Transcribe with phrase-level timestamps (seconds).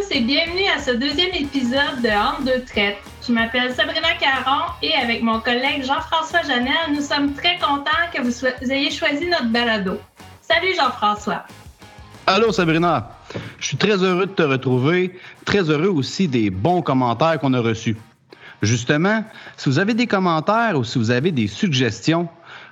[0.00, 2.98] tous et bienvenue à ce deuxième épisode de Entre deux traites.
[3.26, 8.22] Je m'appelle Sabrina Caron et avec mon collègue Jean-François Janel, nous sommes très contents que
[8.22, 9.98] vous, ayez choisi notre balado.
[10.42, 11.44] Salut Jean-François.
[12.26, 13.10] Allô Sabrina.
[13.58, 17.60] Je suis très heureux de te retrouver, très heureux aussi des bons commentaires qu'on a
[17.60, 17.96] reçus.
[18.62, 19.24] Justement,
[19.56, 22.28] si vous avez des commentaires ou si vous avez des suggestions,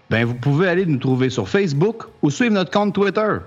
[0.08, 3.38] ben vous pouvez aller nous trouver sur Facebook ou suivre notre compte Twitter.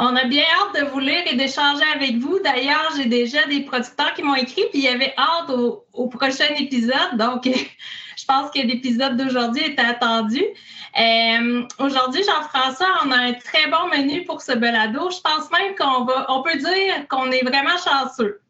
[0.00, 2.38] On a bien hâte de vous lire et d'échanger avec vous.
[2.44, 6.54] D'ailleurs, j'ai déjà des producteurs qui m'ont écrit, puis il y avait hâte au, prochain
[6.56, 7.18] épisode.
[7.18, 7.44] Donc,
[8.16, 10.40] je pense que l'épisode d'aujourd'hui est attendu.
[10.40, 15.10] Euh, aujourd'hui, Jean-François, on a un très bon menu pour ce balado.
[15.10, 18.40] Je pense même qu'on va, on peut dire qu'on est vraiment chanceux.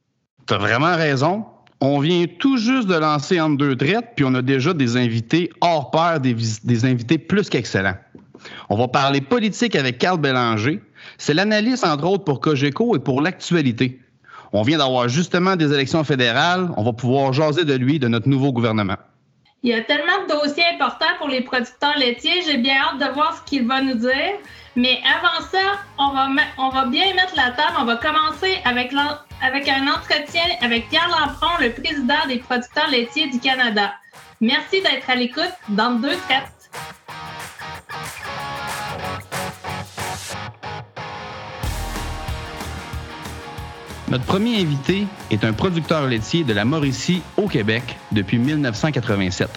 [0.47, 1.47] Tu as vraiment raison.
[1.81, 5.49] On vient tout juste de lancer en deux traites, puis on a déjà des invités
[5.63, 7.97] hors pair, des, des invités plus qu'excellents.
[8.69, 10.83] On va parler politique avec Carl Bélanger,
[11.17, 14.01] c'est l'analyse, entre autres, pour Cogeco et pour l'actualité.
[14.53, 16.71] On vient d'avoir justement des élections fédérales.
[16.77, 18.97] On va pouvoir jaser de lui, de notre nouveau gouvernement.
[19.63, 22.43] Il y a tellement de dossiers importants pour les producteurs laitiers.
[22.47, 24.35] J'ai bien hâte de voir ce qu'il va nous dire.
[24.77, 27.77] Mais avant ça, on va, bien mettre la table.
[27.81, 28.93] On va commencer avec,
[29.43, 33.93] avec un entretien avec Pierre Lampron, le président des producteurs laitiers du Canada.
[34.41, 36.58] Merci d'être à l'écoute dans deux traites.
[44.11, 49.51] Notre premier invité est un producteur laitier de la Mauricie au Québec depuis 1987.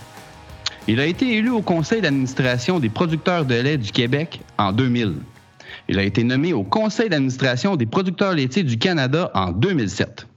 [0.90, 5.14] Il a été élu au conseil d'administration des producteurs de lait du Québec en 2000.
[5.88, 10.28] Il a été nommé au conseil d'administration des producteurs laitiers du Canada en 2007.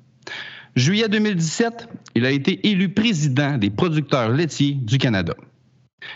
[0.77, 5.35] Juillet 2017, il a été élu président des producteurs laitiers du Canada.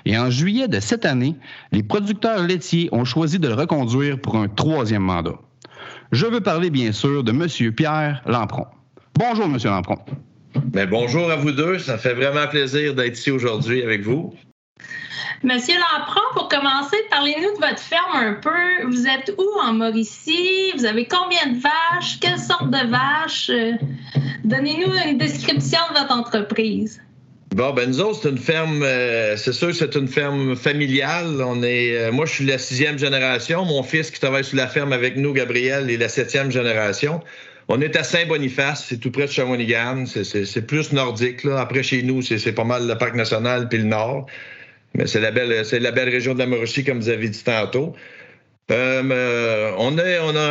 [0.04, 1.34] Et en juillet de cette année,
[1.72, 5.40] les producteurs laitiers ont choisi de le reconduire pour un troisième mandat.
[6.10, 7.72] Je veux parler bien sûr de M.
[7.74, 8.66] Pierre Lampron.
[9.14, 9.58] Bonjour, M.
[9.62, 9.98] Lampron.
[10.64, 11.78] Bien, bonjour à vous deux.
[11.78, 14.32] Ça fait vraiment plaisir d'être ici aujourd'hui avec vous.
[15.42, 18.86] Monsieur Lampron, pour commencer, parlez-nous de votre ferme un peu.
[18.86, 20.72] Vous êtes où en Mauricie?
[20.76, 22.18] Vous avez combien de vaches?
[22.20, 23.50] Quelle sorte de vaches?
[23.50, 23.72] Euh,
[24.44, 27.02] donnez-nous une description de votre entreprise.
[27.54, 31.40] Bon, ben autres, c'est une ferme, euh, c'est sûr, c'est une ferme familiale.
[31.42, 33.64] On est, euh, moi, je suis la sixième génération.
[33.64, 37.22] Mon fils qui travaille sur la ferme avec nous, Gabriel, est la septième génération.
[37.68, 40.04] On est à Saint-Boniface, c'est tout près de Shawinigan.
[40.06, 41.44] C'est plus nordique.
[41.44, 41.60] Là.
[41.60, 44.26] Après, chez nous, c'est pas mal le parc national puis le nord.
[44.94, 47.94] Mais c'est la belle, la belle région de la Mauricie, comme vous avez dit tantôt.
[48.70, 50.02] Euh, euh, on, a,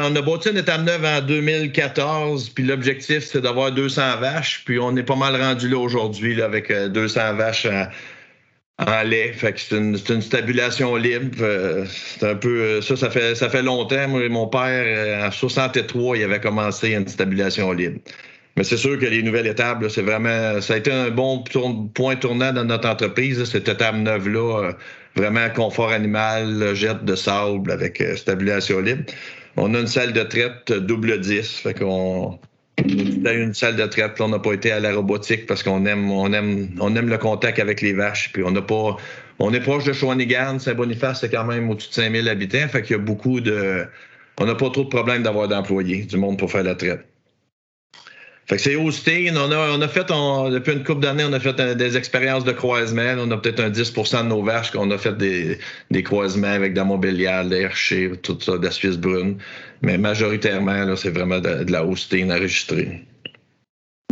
[0.10, 4.80] on, a, bâti une étape neuve en 2014, puis l'objectif, c'est d'avoir 200 vaches, puis
[4.80, 7.68] on est pas mal rendu là aujourd'hui avec 200 euh, vaches
[8.80, 9.34] en, lait.
[9.40, 11.86] C'est une, une, stabulation libre.
[11.86, 14.08] c'est un peu ça, ça fait ça fait longtemps.
[14.08, 18.00] Moi, mon père, en 63, il avait commencé une stabulation libre.
[18.56, 20.60] Mais c'est sûr que les nouvelles étapes, c'est vraiment.
[20.62, 21.44] Ça a été un bon
[21.94, 24.74] point tournant dans notre entreprise, cette étape neuve-là
[25.18, 29.04] vraiment confort animal, jette de sable avec euh, stabilisation libre.
[29.58, 32.40] On a une salle de traite double 10, fait qu'on
[33.26, 36.12] a une salle de traite, on n'a pas été à la robotique parce qu'on aime,
[36.12, 38.32] on aime, on aime le contact avec les vaches.
[38.32, 38.98] Puis on n'a pas,
[39.40, 42.96] on est proche de Shawinigan, Saint-Boniface, c'est quand même au-dessus de 5000 habitants, fait qu'il
[42.96, 43.86] y a beaucoup de,
[44.40, 47.04] on n'a pas trop de problèmes d'avoir d'employés, du monde pour faire la traite.
[48.48, 49.34] Fait que c'est Austin.
[49.36, 53.16] On a, fait, depuis une couple d'années, on a fait euh, des expériences de croisement.
[53.20, 56.78] On a peut-être un 10% de nos vaches qu'on a fait des, croisements avec de
[56.78, 59.38] la Montbéliard, des Hershey, tout ça, de la Suisse brune.
[59.82, 63.06] Mais majoritairement, c'est vraiment de, la Austin enregistrée.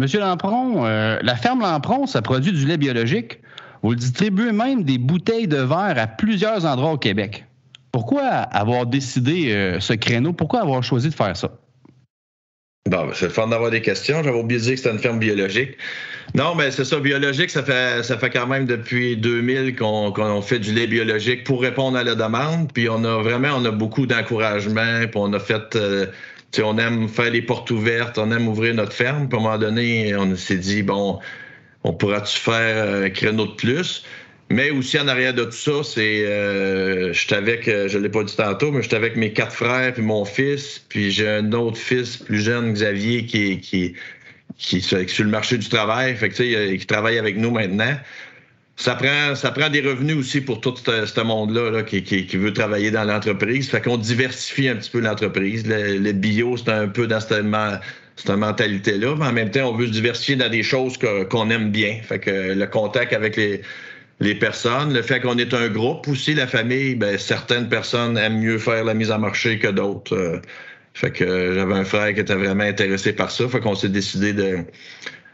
[0.02, 3.40] Monsieur Lampron, euh, la ferme Lampron, ça produit du lait biologique.
[3.84, 7.46] Vous distribuez même des bouteilles de verre à plusieurs endroits au Québec.
[7.94, 10.34] Pourquoi avoir décidé euh, ce créneau?
[10.34, 11.52] Pourquoi avoir choisi de faire ça?
[12.88, 14.22] Bon, ben, c'est le fun d'avoir des questions.
[14.22, 15.76] J'avais oublié de dire que c'était une ferme biologique.
[16.36, 20.60] Non, mais c'est ça, biologique, ça fait ça fait quand même depuis 2000 qu'on fait
[20.60, 22.72] du lait biologique pour répondre à la demande.
[22.72, 25.00] Puis on a vraiment on a beaucoup d'encouragement.
[25.00, 26.06] Puis on a fait, euh,
[26.64, 29.30] on aime faire les portes ouvertes, on aime ouvrir notre ferme.
[29.30, 31.18] Puis à un moment donné, on s'est dit bon,
[31.84, 34.04] on pourra-tu faire un créneau de plus?
[34.52, 38.10] Mais aussi en arrière de tout ça, c'est euh, je suis avec, euh, je l'ai
[38.10, 41.52] pas dit tantôt, mais j'étais avec mes quatre frères puis mon fils, puis j'ai un
[41.52, 43.96] autre fils plus jeune, Xavier, qui qui
[44.58, 47.98] qui, est sur le marché du travail, fait que, qui travaille avec nous maintenant.
[48.78, 52.38] Ça prend, ça prend des revenus aussi pour tout ce, monde-là là, qui, qui, qui,
[52.38, 53.70] veut travailler dans l'entreprise.
[53.70, 55.66] Fait qu'on diversifie un petit peu l'entreprise.
[55.66, 57.46] Le, bio, c'est un peu dans cette,
[58.18, 60.98] cette mentalité-là, mais en même temps, on veut se diversifier dans des choses
[61.30, 62.00] qu'on aime bien.
[62.04, 63.62] Fait que le contact avec les,
[64.20, 64.94] les personnes.
[64.94, 68.84] Le fait qu'on est un groupe aussi, la famille, ben, certaines personnes aiment mieux faire
[68.84, 70.16] la mise en marché que d'autres.
[70.16, 70.40] Euh,
[70.94, 73.48] Fait que j'avais un frère qui était vraiment intéressé par ça.
[73.50, 74.34] Fait qu'on s'est décidé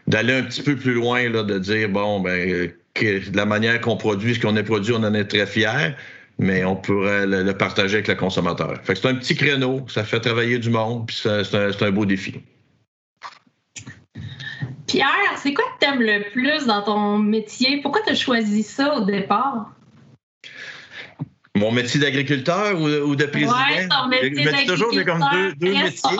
[0.07, 3.97] d'aller un petit peu plus loin, là, de dire bon, ben, de la manière qu'on
[3.97, 5.95] produit ce qu'on a produit, on en est très fiers,
[6.39, 8.81] mais on pourrait le, partager avec le consommateur.
[8.81, 12.05] Que c'est un petit créneau, ça fait travailler du monde, puis c'est un, un beau
[12.05, 12.41] défi.
[14.91, 17.79] Pierre, c'est quoi que tu aimes le plus dans ton métier?
[17.81, 19.71] Pourquoi tu as choisi ça au départ?
[21.55, 23.53] Mon métier d'agriculteur ou, de président?
[23.69, 24.75] Oui, ton métier d'agriculteur.
[24.75, 26.17] toujours, j'ai comme deux, deux métiers.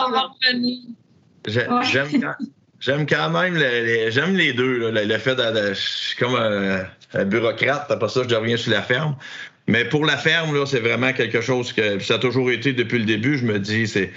[2.80, 4.90] J'aime quand même les, j'aime les deux.
[4.90, 9.16] le, fait de, je suis comme un, bureaucrate, après ça, je reviens sur la ferme.
[9.66, 12.98] Mais pour la ferme, là, c'est vraiment quelque chose que ça a toujours été depuis
[13.00, 13.36] le début.
[13.36, 14.10] Je me dis, c'est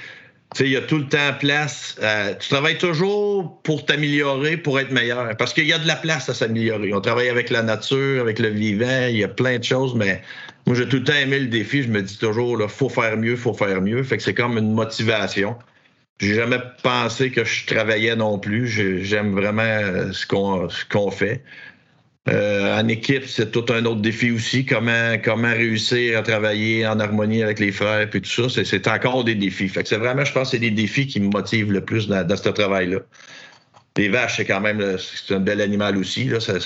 [0.60, 1.96] il y a tout le temps place.
[2.02, 5.36] Euh, tu travailles toujours pour t'améliorer, pour être meilleur.
[5.38, 6.94] Parce qu'il y a de la place à s'améliorer.
[6.94, 10.22] On travaille avec la nature, avec le vivant, il y a plein de choses, mais
[10.66, 11.84] moi, j'ai tout le temps aimé le défi.
[11.84, 14.02] Je me dis toujours, il faut faire mieux, faut faire mieux.
[14.04, 15.56] Fait que c'est comme une motivation.
[16.20, 18.68] J'ai jamais pensé que je travaillais non plus.
[18.68, 21.44] J'aime vraiment euh, ce qu'on fait.
[22.28, 24.66] Euh, en équipe, c'est tout un autre défi aussi.
[24.66, 25.14] Comment,
[25.44, 29.70] réussir à travailler en harmonie avec les frères puis tout ça, c'est encore des défis.
[29.70, 32.28] Fait que c'est vraiment, je pense, c'est des défis qui me motivent le plus dans,
[32.36, 33.00] ce travail-là.
[33.98, 36.30] Les vaches, c'est quand même c'est un bel animal aussi.
[36.40, 36.60] Ça,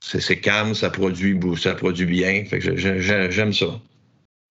[0.00, 2.44] c'est calme, ça produit, ça produit bien.
[2.46, 3.66] Fait que j'aime ça.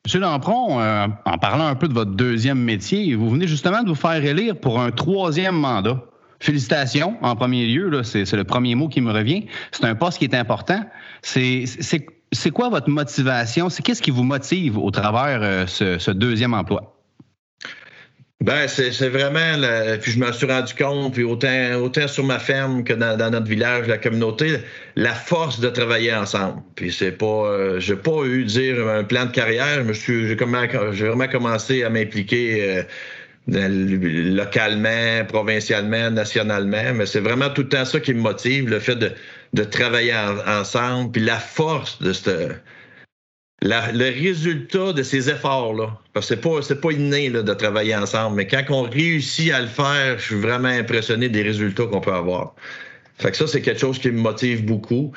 [0.05, 3.89] Monsieur Lampron, euh, en parlant un peu de votre deuxième métier, vous venez justement de
[3.89, 6.03] vous faire élire pour un troisième mandat.
[6.43, 9.45] Félicitations, en premier lieu, c'est le premier mot qui me revient.
[9.71, 10.83] C'est un poste qui est important.
[11.21, 13.69] C'est quoi votre motivation?
[13.69, 16.93] C'est qu'est-ce qui vous motive au travers euh, ce deuxième emploi?
[18.43, 19.57] Ben, c'est vraiment.
[20.01, 23.87] puis je me suis rendu compte, puis autant, sur ma ferme que dans, notre village,
[23.87, 24.57] la communauté,
[24.97, 26.61] la force de travailler ensemble.
[26.75, 27.25] Puis c'est pas.
[27.25, 29.75] Euh, j'ai pas eu dire un plan de carrière.
[29.75, 32.79] Je me suis, j'ai, vraiment commencé à m'impliquer.
[32.79, 32.83] Euh,
[33.47, 38.95] localement, provincialement, nationalement, mais c'est vraiment tout le temps ça qui me motive, le fait
[38.95, 40.15] de, travailler
[40.47, 42.61] ensemble, puis la force de cette,
[43.61, 48.47] le résultat de ces efforts-là, parce que c'est pas, pas inné de travailler ensemble, mais
[48.47, 52.55] quand on réussit à le faire, je suis vraiment impressionné des résultats qu'on peut avoir.
[53.19, 55.13] Fait que ça, c'est quelque chose qui me motive beaucoup.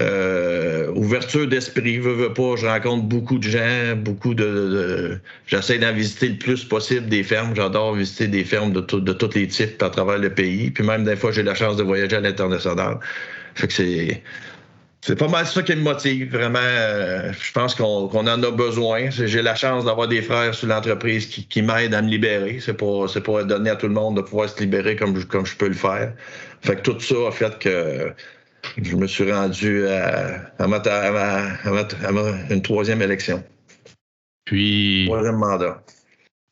[0.00, 5.92] Euh, ouverture d'esprit, veux, veux pas, je rencontre beaucoup de gens, beaucoup de, j'essaie d'en
[5.92, 7.54] visiter le plus possible des fermes.
[7.54, 10.70] J'adore visiter des fermes de, de tous les types à travers le pays.
[10.70, 13.00] Puis même des fois, j'ai la chance de voyager à l'international.
[13.54, 14.22] Fait que c'est
[15.04, 16.60] c'est pas mal ça qui me motive, vraiment.
[16.62, 19.10] Euh, je pense qu'on en a besoin.
[19.10, 22.60] J'ai la chance d'avoir des frères sur l'entreprise qui, m'aident à me libérer.
[22.60, 25.56] C'est pas, pas donné à tout le monde de pouvoir se libérer comme comme je
[25.56, 26.12] peux le faire.
[26.62, 28.12] Fait que tout ça a fait que
[28.80, 30.52] je me suis rendu à,
[32.50, 33.42] une troisième élection.
[34.44, 35.04] Puis.
[35.06, 35.82] Troisième mandat.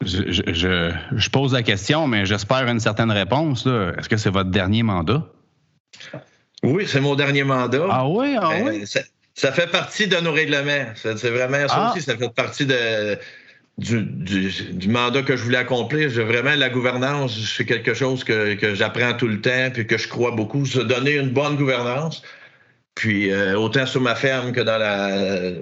[0.05, 3.67] Je, je, je, pose la question, mais j'espère une certaine réponse.
[3.67, 5.31] Est-ce que c'est votre dernier mandat?
[6.63, 7.87] Oui, c'est mon dernier mandat.
[7.91, 8.85] Ah oui, ah euh, oui?
[9.35, 10.93] Ça, fait partie de nos règlements.
[10.95, 11.91] C'est vraiment ça ah.
[11.91, 13.19] aussi, ça fait partie de,
[13.81, 16.11] du, mandat que je voulais accomplir.
[16.11, 20.33] Vraiment, la gouvernance, c'est quelque chose que, j'apprends tout le temps puis que je crois
[20.33, 20.67] beaucoup.
[20.67, 22.23] Se donner une bonne gouvernance.
[22.95, 25.09] Puis euh, autant sur ma ferme que dans la,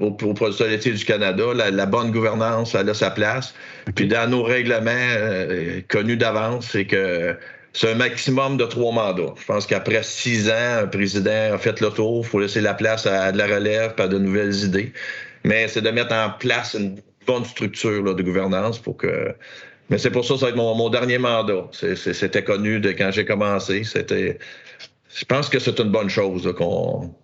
[0.01, 3.55] au, au laitier du Canada, la, bonne gouvernance, elle a sa place.
[3.95, 7.37] Puis dans nos règlements euh, connus d'avance, c'est que
[7.75, 9.35] c'est un maximum de trois mandats.
[9.39, 12.25] Je pense qu'après six ans, un président a fait le tour.
[12.25, 14.93] Il faut laisser la place à de la relève, pas de nouvelles idées.
[15.45, 16.97] Mais c'est de mettre en place une
[17.45, 19.35] structure de gouvernance pour que.
[19.91, 21.69] Mais c'est pour ça que ça va être mon, dernier mandat.
[21.73, 23.85] C'était connu de quand j'ai commencé.
[23.85, 24.39] C'était.
[25.15, 27.15] Je pense que c'est une bonne chose qu'on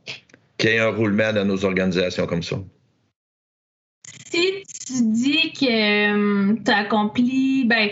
[0.56, 2.56] qu'il y ait un roulement dans nos organisations comme ça.
[4.30, 7.90] Si tu dis que euh, tu as accompli, ben,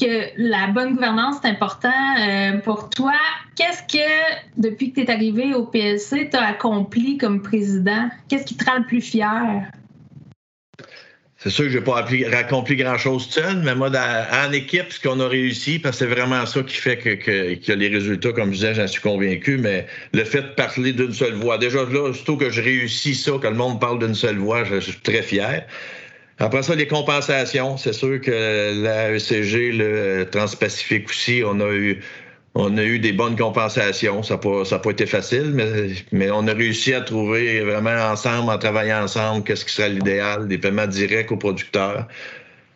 [0.00, 3.14] que la bonne gouvernance est important euh, pour toi.
[3.56, 8.08] Qu'est-ce que, depuis que tu es arrivé au PLC, tu as accompli comme président?
[8.28, 9.70] Qu'est-ce qui te rend le plus fier?
[11.44, 12.02] C'est sûr que je n'ai pas
[12.38, 16.46] accompli grand-chose seul, mais moi, en équipe, ce qu'on a réussi, parce que c'est vraiment
[16.46, 19.86] ça qui fait que, y a les résultats, comme je disais, j'en suis convaincu, mais
[20.14, 21.58] le fait de parler d'une seule voix.
[21.58, 24.80] Déjà, là, surtout que je réussis ça, que le monde parle d'une seule voix, je
[24.80, 25.66] suis très fier.
[26.38, 32.00] Après ça, les compensations, c'est sûr que la ECG, le Transpacifique aussi, on a eu
[32.54, 34.22] on a eu des bonnes compensations.
[34.22, 35.54] Ça n'a pas, été facile,
[36.12, 40.46] mais, on a réussi à trouver vraiment ensemble, en travaillant ensemble, qu'est-ce qui serait l'idéal,
[40.46, 42.06] des paiements directs aux producteurs.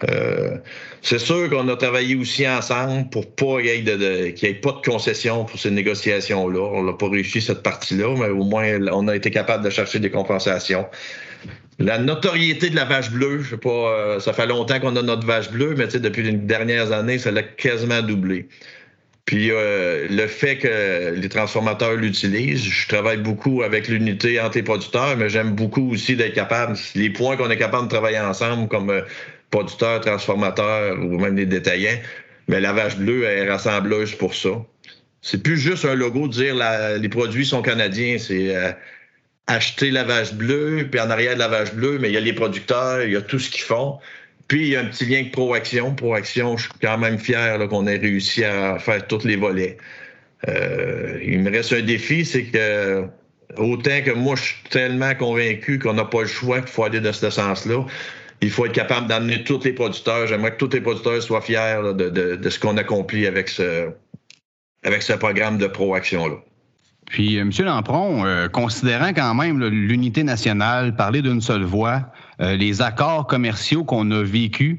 [0.09, 0.59] Euh,
[1.03, 5.45] c'est sûr qu'on a travaillé aussi ensemble pour pas qu'il n'y ait, pas de concessions
[5.45, 6.61] pour ces négociations-là.
[6.61, 9.99] On n'a pas réussi cette partie-là, mais au moins on a été capable de chercher
[9.99, 10.87] des compensations.
[11.81, 15.03] la notoriété de la vache bleue, je sais pas, euh, ça fait longtemps qu'on a
[15.03, 18.49] notre vache bleue, mais depuis les dernières années, ça l'a quasiment doublé.
[19.29, 24.63] Puis euh, le fait que les transformateurs l'utilisent, je travaille beaucoup avec l'unité entre les
[24.63, 28.69] producteurs, mais j'aime beaucoup aussi d'être capable, les points qu'on est capable de travailler ensemble
[28.69, 29.03] comme euh,
[29.51, 31.99] producteurs, transformateurs ou même les détaillants,
[32.49, 34.65] mais la vache bleue est rassembleuse pour ça.
[35.21, 36.55] C'est plus juste un logo de dire
[36.99, 38.55] les produits sont canadiens, c'est
[39.47, 42.21] acheter la vache bleue, puis en arrière de la vache bleue, mais il y a
[42.21, 43.99] les producteurs, il y a tout ce qu'ils font.
[44.49, 45.95] Puis il y a un petit lien avec ProAction.
[45.95, 49.77] ProAction, je suis quand même fier qu'on ait réussi à faire tous les volets.
[50.49, 53.05] Euh, il me reste un défi, c'est que
[53.57, 57.01] autant que moi, je suis tellement convaincu qu'on n'a pas le choix qu'il faut aller
[57.01, 57.85] dans ce sens-là,
[58.41, 60.27] il faut être capable d'amener tous les producteurs.
[60.27, 63.91] J'aimerais que tous les producteurs soient fiers de, ce qu'on accomplit avec ce,
[64.85, 66.37] avec ce programme de ProAction-là.
[67.09, 67.51] Puis, euh, M.
[67.65, 72.03] Lampron, euh, considérant quand même l'unité nationale, parler d'une seule voix,
[72.41, 74.79] euh, les accords commerciaux qu'on a vécus,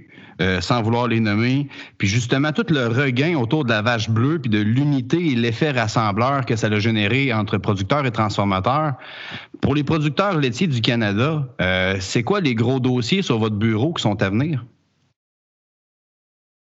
[0.62, 1.67] sans vouloir les nommer,
[1.98, 5.71] puis justement tout le regain autour de la vache bleue, puis de l'unité et l'effet
[5.71, 8.93] rassembleur que ça a généré entre producteurs et transformateurs.
[9.59, 11.45] Pour les producteurs laitiers du Canada,
[12.00, 14.63] c'est quoi les gros dossiers sur votre bureau qui sont à venir?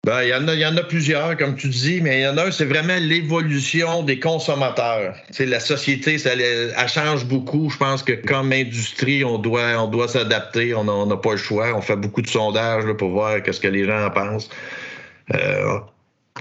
[0.03, 2.23] Ben, il, y en a, il y en a plusieurs, comme tu dis, mais il
[2.23, 5.15] y en a un, c'est vraiment l'évolution des consommateurs.
[5.29, 7.69] sais, la société, ça, elle, change beaucoup.
[7.69, 10.73] Je pense que comme industrie, on doit, on doit s'adapter.
[10.73, 11.75] On n'a pas le choix.
[11.75, 14.49] On fait beaucoup de sondages là, pour voir ce que les gens en pensent.
[15.35, 15.79] Euh,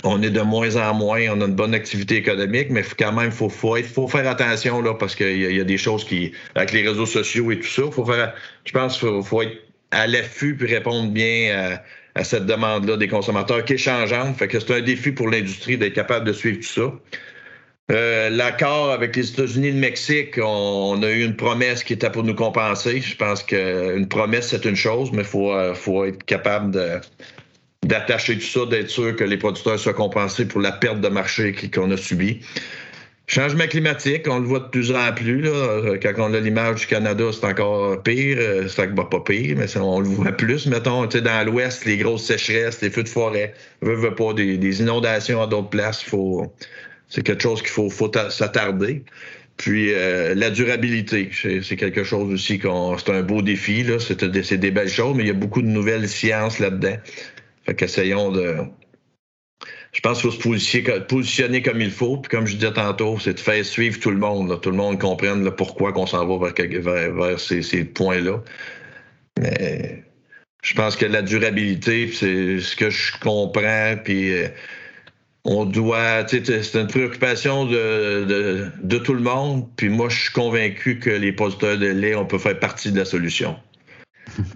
[0.05, 3.27] on est de moins en moins, on a une bonne activité économique, mais quand même,
[3.27, 6.73] il faut, faut, faut, faire attention là, parce qu'il y, a des choses qui, avec
[6.73, 8.33] les réseaux sociaux et tout ça, faut faire,
[8.65, 9.59] je pense qu'il faut, être
[9.91, 11.83] à l'affût puis répondre bien à
[12.15, 14.37] à cette demande-là des consommateurs qui est changeante.
[14.37, 16.93] Fait que c'est un défi pour l'industrie d'être capable de suivre tout ça.
[17.91, 22.11] Euh, l'accord avec les États-Unis et le Mexique, on, a eu une promesse qui était
[22.11, 23.01] pour nous compenser.
[23.01, 27.01] Je pense qu'une promesse, c'est une chose, mais il faut, euh, faut être capable
[27.85, 31.53] d'attacher tout ça, d'être sûr que les producteurs soient compensés pour la perte de marché
[31.75, 32.41] qu'on a subie.
[33.31, 35.43] Changement climatique, on le voit de plus en plus.
[35.43, 35.97] Là.
[36.03, 38.39] Quand on a l'image du Canada, c'est encore pire.
[38.41, 40.67] Euh, c'est bah, pas pire, mais on le voit plus.
[40.67, 45.41] Mettons, dans l'Ouest, les grosses sécheresses, les feux de forêt, veut, veut pas, des, inondations
[45.41, 46.05] à d'autres places.
[47.09, 47.89] C'est quelque chose qu'il faut,
[48.31, 49.05] s'attarder.
[49.59, 51.31] Puis euh, la durabilité,
[51.63, 52.99] c'est quelque chose aussi qu'on.
[52.99, 53.87] C'est un beau défi.
[54.01, 56.97] C'est des belles choses, mais il y a beaucoup de nouvelles sciences là-dedans.
[57.65, 58.57] Fait qu'essayons de
[59.93, 62.17] je pense qu'il faut se positionner, comme il faut.
[62.19, 64.61] Puis comme je disais tantôt, c'est de faire suivre tout le monde.
[64.61, 68.43] Tout le monde comprenne le pourquoi qu'on s'en va vers, ces, points-là.
[69.41, 70.05] Mais
[70.63, 73.97] je pense que la durabilité, c'est ce que je comprends.
[74.05, 74.49] Puis euh,
[75.45, 79.69] on doit, c'est une préoccupation de, de, tout le monde.
[79.77, 82.99] Puis moi, je suis convaincu que les producteurs de lait, on peut faire partie de
[82.99, 83.57] la solution.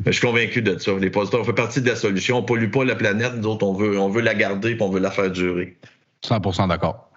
[0.06, 0.92] Je suis convaincu de ça.
[0.98, 2.38] Les on fait partie de la solution.
[2.38, 3.34] On ne pollue pas la planète.
[3.36, 5.76] Nous autres, on veut, on veut la garder et on veut la faire durer.
[6.24, 7.10] 100% d'accord.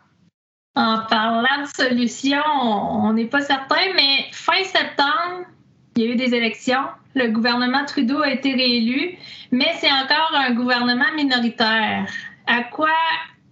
[0.75, 5.47] En parlant de solution, on n'est pas certain, mais fin septembre,
[5.95, 6.85] il y a eu des élections.
[7.15, 9.17] Le gouvernement Trudeau a été réélu,
[9.51, 12.05] mais c'est encore un gouvernement minoritaire.
[12.45, 12.91] À quoi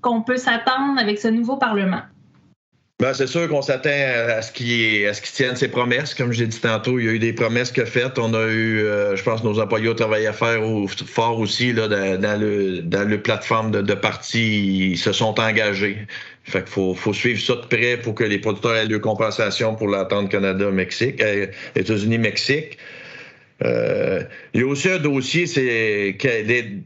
[0.02, 2.04] qu'on peut s'attendre avec ce nouveau Parlement?
[3.02, 6.14] Ben, c'est sûr qu'on s'attend à ce qu'il qu tienne ses promesses.
[6.14, 8.18] Comme j'ai dit tantôt, il y a eu des promesses que faites.
[8.18, 10.62] On a eu, euh, je pense, nos employés ont travaillé à faire
[11.06, 14.92] fort aussi là, dans, le, dans le plateforme de, de parti.
[14.92, 16.08] Ils se sont engagés.
[16.46, 19.76] Fait qu'il faut, faut, suivre ça de près pour que les producteurs aient lieu compensation
[19.76, 22.78] pour l'attente Canada-Mexique, euh, États-Unis-Mexique.
[23.64, 24.22] Euh,
[24.54, 26.28] il y a aussi un dossier, c'est que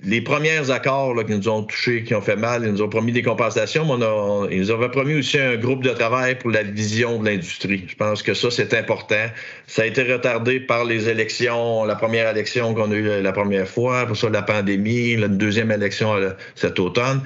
[0.03, 2.89] les, premiers accords là, qui nous ont touchés, qui ont fait mal, ils nous ont
[2.89, 6.51] promis des compensations, mais on ils nous avaient promis aussi un groupe de travail pour
[6.51, 7.85] la vision de l'industrie.
[7.87, 9.25] Je pense que ça, c'est important.
[9.65, 13.67] Ça a été retardé par les élections, la première élection qu'on a eue la première
[13.67, 17.21] fois, pour ça la pandémie, la deuxième élection euh, cet automne.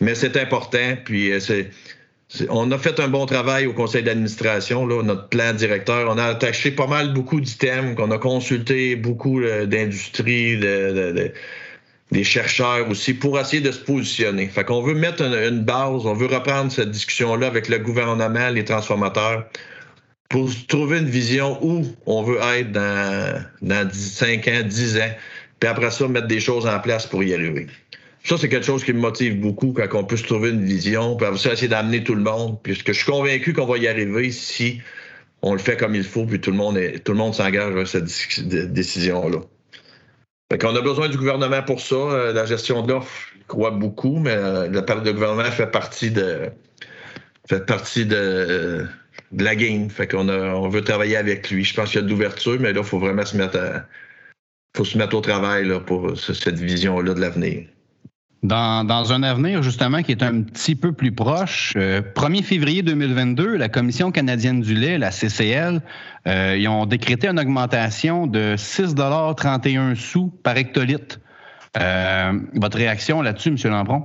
[0.00, 1.68] Mais c'est important, puis euh, c'est
[2.48, 6.10] on a fait un bon travail au conseil d'administration, notre plan directeur.
[6.10, 12.88] On a attaché pas mal beaucoup d'items, qu'on a consulté beaucoup euh, d'industries, des chercheurs
[12.90, 14.48] aussi, pour essayer de se positionner.
[14.48, 18.64] Fait qu'on veut mettre une, base, on veut reprendre cette discussion-là avec le gouvernement, les
[18.64, 19.44] transformateurs,
[20.28, 25.12] pour trouver une vision où on veut être dans, dans 5 ans, 10 ans,
[25.60, 27.68] puis après ça, mettre des choses en place pour y arriver.
[28.26, 31.14] Ça, c'est quelque chose qui me motive beaucoup quand on peut se trouver une vision,
[31.14, 34.32] puis ça, essayer d'amener tout le monde, puisque je suis convaincu qu'on va y arriver
[34.32, 34.80] si
[35.42, 37.86] on le fait comme il faut, puis tout le monde, tout le monde s'engage vers
[37.86, 38.06] cette
[38.72, 39.38] décision-là.
[40.50, 41.94] Fait qu'on a besoin du gouvernement pour ça.
[41.94, 46.50] Euh, la gestion de l'offre, je crois beaucoup, mais euh, le, gouvernement fait partie de
[47.48, 48.86] fait partie de
[49.30, 49.88] de la game.
[49.88, 51.62] Fait qu'on on veut travailler avec lui.
[51.62, 53.58] Je pense qu'il y a de l'ouverture, mais là, il faut vraiment se mettre
[54.76, 57.66] faut se mettre au travail pour cette vision-là de l'avenir.
[58.46, 63.56] Dans, un avenir, justement, qui est un petit peu plus proche, 1er euh, février 2022,
[63.56, 65.80] la Commission canadienne du lait, la CCL,
[66.28, 71.18] euh, ils ont décrété une augmentation de 6,31 sous par hectolitre.
[71.76, 73.56] Euh, votre réaction là-dessus, M.
[73.64, 74.04] Lambron?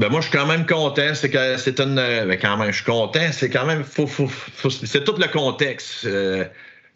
[0.00, 1.14] Ben moi, je suis quand même content.
[1.14, 1.32] C'est.
[1.32, 3.30] Ben quand même, je suis content.
[3.30, 3.84] C'est quand même.
[3.84, 6.08] c'est tout le contexte.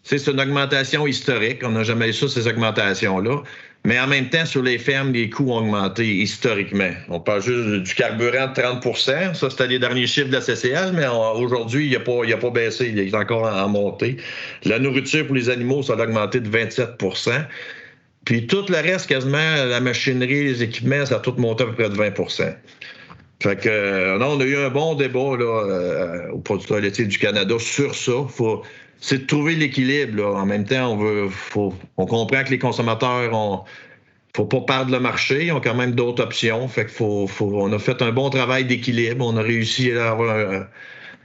[0.02, 1.60] c'est une augmentation historique.
[1.62, 3.42] On n'a jamais eu ça, ces augmentations-là.
[3.86, 6.90] Mais en même temps, sur les fermes, les coûts ont augmenté historiquement.
[7.08, 10.90] On parle juste du carburant de 30% Ça, c'était les derniers chiffres de la CCL,
[10.92, 12.88] mais aujourd'hui, il n'a pas, pas baissé.
[12.88, 14.16] Il est encore en, montée.
[14.64, 17.30] La nourriture pour les animaux, ça a augmenté de 27%
[18.24, 21.74] Puis tout le reste, quasiment, la machinerie, les équipements, ça a tout monté à peu
[21.74, 22.56] près de 20%
[23.42, 27.04] fait que, euh, non, on a eu un bon débat là, euh, au producteur laitier
[27.04, 28.12] du Canada sur ça.
[28.30, 28.62] Faut,
[29.00, 30.24] c'est de trouver l'équilibre.
[30.36, 31.28] En même temps, on veut,
[31.96, 33.64] on comprend que les consommateurs ont,
[34.36, 35.46] faut pas perdre le marché.
[35.46, 36.68] Ils ont quand même d'autres options.
[36.68, 39.26] Fait que faut, on a fait un bon travail d'équilibre.
[39.26, 40.66] On a réussi à avoir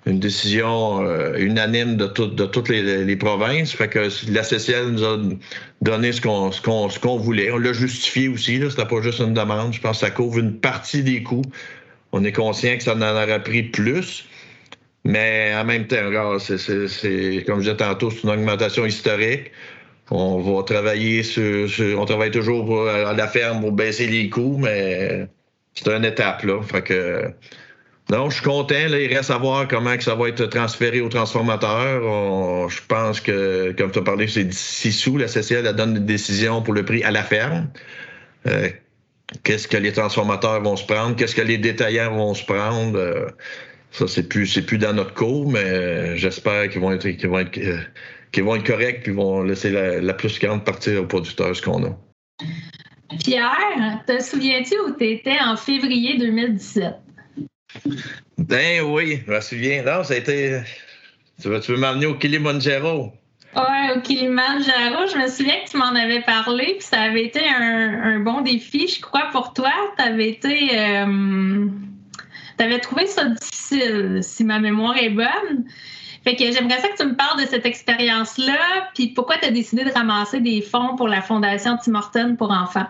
[0.05, 3.73] une décision euh, unanime de, de toutes les, provinces.
[3.73, 5.19] Fait que la CCL nous a
[5.81, 7.51] donné ce qu'on, ce voulait.
[7.51, 8.57] On l'a justifié aussi.
[8.57, 8.69] Là.
[8.69, 9.73] C'était pas juste une demande.
[9.73, 11.45] Je pense que ça couvre une partie des coûts.
[12.13, 14.25] On est conscient que ça en aurait pris plus.
[15.03, 19.51] Mais en même temps, c'est, comme je disais tantôt, c'est une augmentation historique.
[20.11, 25.27] On va travailler sur, on travaille toujours à la ferme pour baisser les coûts, mais
[25.73, 26.61] c'est une étape là.
[26.61, 26.83] Fait
[28.11, 28.89] non, je suis content.
[28.89, 32.69] Là, il reste à voir comment que ça va être transféré aux transformateurs.
[32.69, 35.17] je pense que, comme tu as parlé, c'est 6 sous.
[35.17, 37.69] La CCL donne une décision pour le prix à la ferme.
[38.47, 38.69] Euh,
[39.43, 41.15] qu'est-ce que les transformateurs vont se prendre?
[41.15, 42.97] Qu'est-ce que les détaillants vont se prendre?
[42.99, 43.27] Euh,
[43.91, 47.29] ça, c'est plus, c'est plus dans notre cours, mais euh, j'espère qu'ils vont être, qu'ils
[47.29, 47.79] vont être, euh,
[48.31, 51.83] qu'ils vont être corrects puis vont laisser la, plus grande partie aux producteurs, ce qu'on
[51.85, 51.97] a.
[53.19, 56.95] Pierre, te souviens-tu où tu étais en février 2017?
[58.37, 59.83] Ben oui, je me souviens.
[59.83, 60.61] Non, ça a été.
[61.41, 63.11] Tu veux, tu veux m'amener au Kilimanjaro?
[63.55, 67.41] Oui, au Kilimanjaro, je me souviens que tu m'en avais parlé, puis ça avait été
[67.45, 69.71] un, bon défi, je crois, pour toi.
[69.97, 70.79] Tu avais été.
[70.79, 71.67] Euh,
[72.61, 75.65] avais trouvé ça difficile, si ma mémoire est bonne.
[76.23, 79.51] Fait que j'aimerais ça que tu me parles de cette expérience-là, puis pourquoi tu as
[79.51, 82.87] décidé de ramasser des fonds pour la Fondation Tim Hortons pour enfants?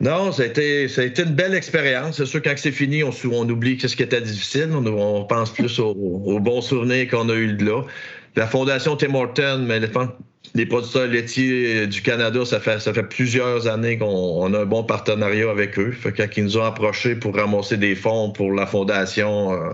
[0.00, 2.16] Non, ça a, été, ça a été une belle expérience.
[2.16, 4.70] C'est sûr, quand c'est fini, on, on oublie ce qui était difficile.
[4.72, 7.82] On, pense plus aux, bons souvenirs qu'on a eu de là.
[8.34, 9.80] La Fondation Tim Hortons, mais
[10.54, 14.84] les producteurs laitiers du Canada, ça fait, ça fait plusieurs années qu'on a un bon
[14.84, 15.92] partenariat avec eux.
[15.92, 19.72] Fait quand ils nous ont approchés pour ramasser des fonds pour la fondation, euh,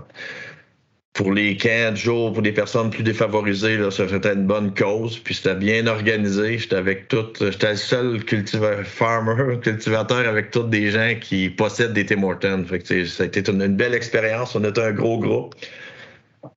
[1.13, 5.19] pour les camps de jour, pour des personnes plus défavorisées, ça fait une bonne cause.
[5.19, 6.57] Puis c'était bien organisé.
[6.57, 11.93] J'étais avec tout, j'étais le seul cultivateur, farmer, cultivateur avec tous des gens qui possèdent
[11.93, 12.65] des Tim Hortons.
[12.85, 14.55] Ça a été une, une belle expérience.
[14.55, 15.55] On était un gros groupe.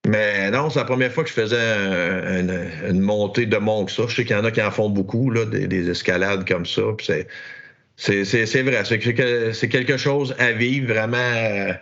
[0.06, 1.56] Mais non, c'est la première fois que je faisais
[2.88, 4.04] une, montée de mont que ça.
[4.08, 6.82] Je sais qu'il y en a qui en font beaucoup, là, des, escalades comme ça.
[7.96, 11.74] C'est vrai, c'est quelque chose à vivre vraiment.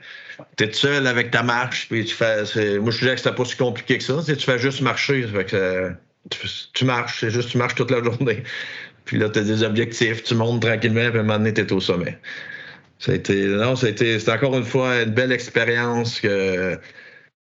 [0.56, 2.44] Tu es seul avec ta marche, puis tu fais.
[2.78, 4.22] Moi, je disais que c'était pas si compliqué que ça.
[4.26, 5.26] Tu fais juste marcher.
[6.74, 8.42] tu, marches, c'est juste tu marches toute la journée.
[9.06, 11.62] Puis là, tu as des objectifs, tu montes tranquillement, puis à un moment donné, tu
[11.62, 12.16] es au sommet.
[13.08, 16.78] Été, non, c'était encore une fois une belle expérience que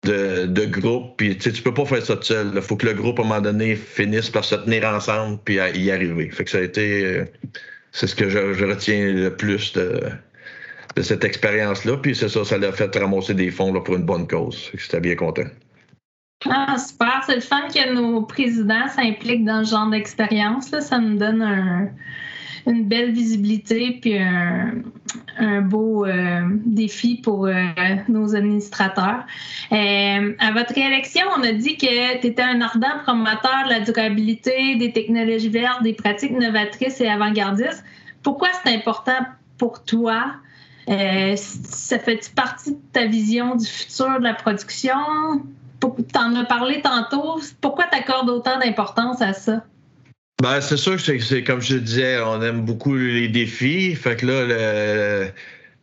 [0.03, 1.17] de, groupe.
[1.17, 2.51] Puis tu peux pas faire ça tout seul.
[2.55, 5.55] Il faut que le groupe, à un moment donné, finisse par se tenir ensemble puis
[5.55, 6.29] y arriver.
[6.31, 7.05] Fait que ça a été.
[7.05, 7.25] Euh,
[7.91, 9.99] c'est ce que je, retiens le plus de,
[10.95, 11.97] de cette expérience-là.
[11.97, 14.71] Puis c'est ça, ça l'a fait ramasser des fonds là, pour une bonne cause.
[14.75, 15.47] J'étais bien content.
[16.45, 17.21] Ah, super.
[17.25, 20.69] C'est le fun que nos présidents s'impliquent dans ce genre d'expérience.
[20.79, 21.89] Ça nous donne un,
[22.69, 27.53] une belle visibilité puis un, beau euh, défi pour euh,
[28.07, 29.25] nos administrateurs.
[29.71, 33.79] Euh, à votre élection, on a dit que tu étais un ardent promoteur de la
[33.79, 37.83] durabilité, des technologies vertes, des pratiques novatrices et avant-gardistes.
[38.21, 39.25] Pourquoi c'est important
[39.57, 40.33] pour toi?
[41.35, 44.95] ça fait partie de ta vision du futur de la production?
[45.79, 47.39] Tu en as parlé tantôt.
[47.61, 49.63] Pourquoi tu accordes autant d'importance à ça?
[50.41, 53.93] Ben, c'est sûr que c'est comme je disais, on aime beaucoup les défis.
[53.95, 55.31] Fait que là,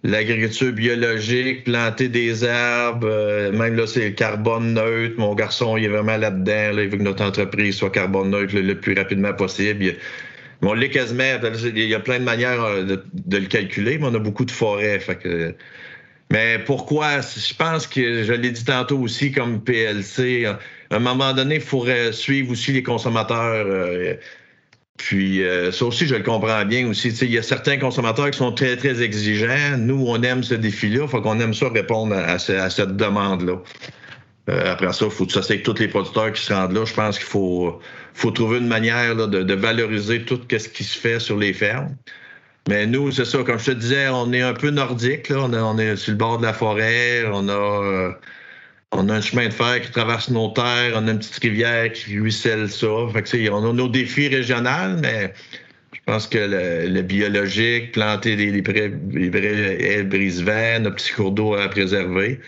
[0.02, 5.14] l'agriculture biologique, planter des arbres, euh, même là, c'est le carbone neutre.
[5.18, 6.76] Mon garçon, il est vraiment là-dedans.
[6.76, 9.94] Là, il veut que notre entreprise soit carbone neutre le, plus rapidement possible.
[10.62, 11.24] on l'est quasiment.
[11.64, 14.50] Il y a plein de manières euh, de, le calculer, mais on a beaucoup de
[14.50, 14.98] forêts.
[15.00, 15.54] Fait que
[16.30, 17.20] Mais pourquoi?
[17.20, 20.46] Je pense que je l'ai dit tantôt aussi comme PLC.
[20.46, 20.58] À
[20.90, 23.66] un moment donné, il faudrait suivre aussi les consommateurs.
[23.68, 24.14] Euh,
[24.96, 27.08] puis euh, ça aussi, je le comprends bien aussi.
[27.08, 29.76] Il y a certains consommateurs qui sont très, très exigeants.
[29.78, 31.02] Nous, on aime ce défi-là.
[31.02, 33.60] Il faut qu'on aime ça répondre à, cette demande-là.
[34.48, 36.84] Euh, après ça, il faut que ça avec tous les producteurs qui se rendent là.
[36.84, 37.80] Je pense qu'il faut,
[38.14, 41.94] faut trouver une manière de, valoriser tout ce qui se fait sur les fermes.
[42.68, 45.28] Mais nous, c'est ça, comme je te disais, on est un peu nordique.
[45.28, 45.46] Là.
[45.50, 47.24] On, est sur le bord de la forêt.
[47.32, 48.12] On a, euh,
[48.92, 50.92] on a un chemin de fer qui traverse nos terres.
[50.96, 52.86] On a une petite rivière qui ruisselle ça.
[53.12, 55.32] Fait que, on a nos défis régionaux, mais
[55.92, 58.60] je pense que le, biologique, planter des, les
[59.30, 62.40] vrais brise-vents, nos petits cours d'eau à préserver.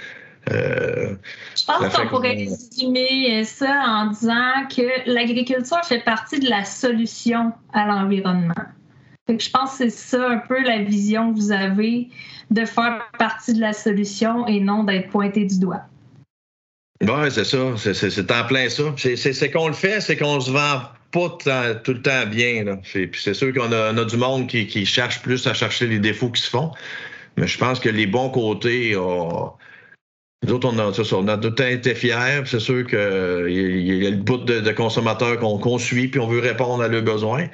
[0.50, 1.14] Euh,
[1.56, 7.52] je pense qu'on pourrait résumer ça en disant que l'agriculture fait partie de la solution
[7.74, 8.54] à l'environnement
[9.36, 12.08] je pense que c'est ça un peu la vision que vous avez
[12.50, 15.82] de faire partie de la solution et non d'être pointé du doigt.
[17.00, 17.58] Oui, c'est ça.
[17.76, 18.94] C'est en plein ça.
[18.96, 21.28] C'est qu'on le fait, c'est qu'on se vend pas
[21.84, 22.64] tout le temps bien.
[22.82, 26.42] Puis c'est sûr qu'on a, du monde qui, cherche plus à chercher les défauts qui
[26.42, 26.72] se font.
[27.36, 31.48] Mais je pense que les bons côtés, nous autres, on a, ça, on a tout
[31.48, 32.42] le temps été fiers.
[32.46, 36.82] C'est sûr qu'il y, a le bout de, consommateurs qu'on suit, puis on veut répondre
[36.82, 37.46] à leurs besoins.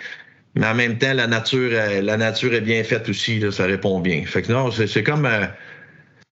[0.55, 4.01] Mais en même temps, la nature, la nature est bien faite aussi, là, ça répond
[4.01, 4.25] bien.
[4.25, 5.27] Fait que non, c'est comme.
[5.27, 5.47] Euh,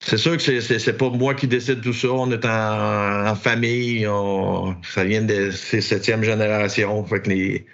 [0.02, 2.08] c'est sûr que c'est pas moi qui décide tout ça.
[2.10, 4.08] On est en, famille.
[4.84, 7.04] ça vient de ces septième génération.
[7.06, 7.66] Fait que les,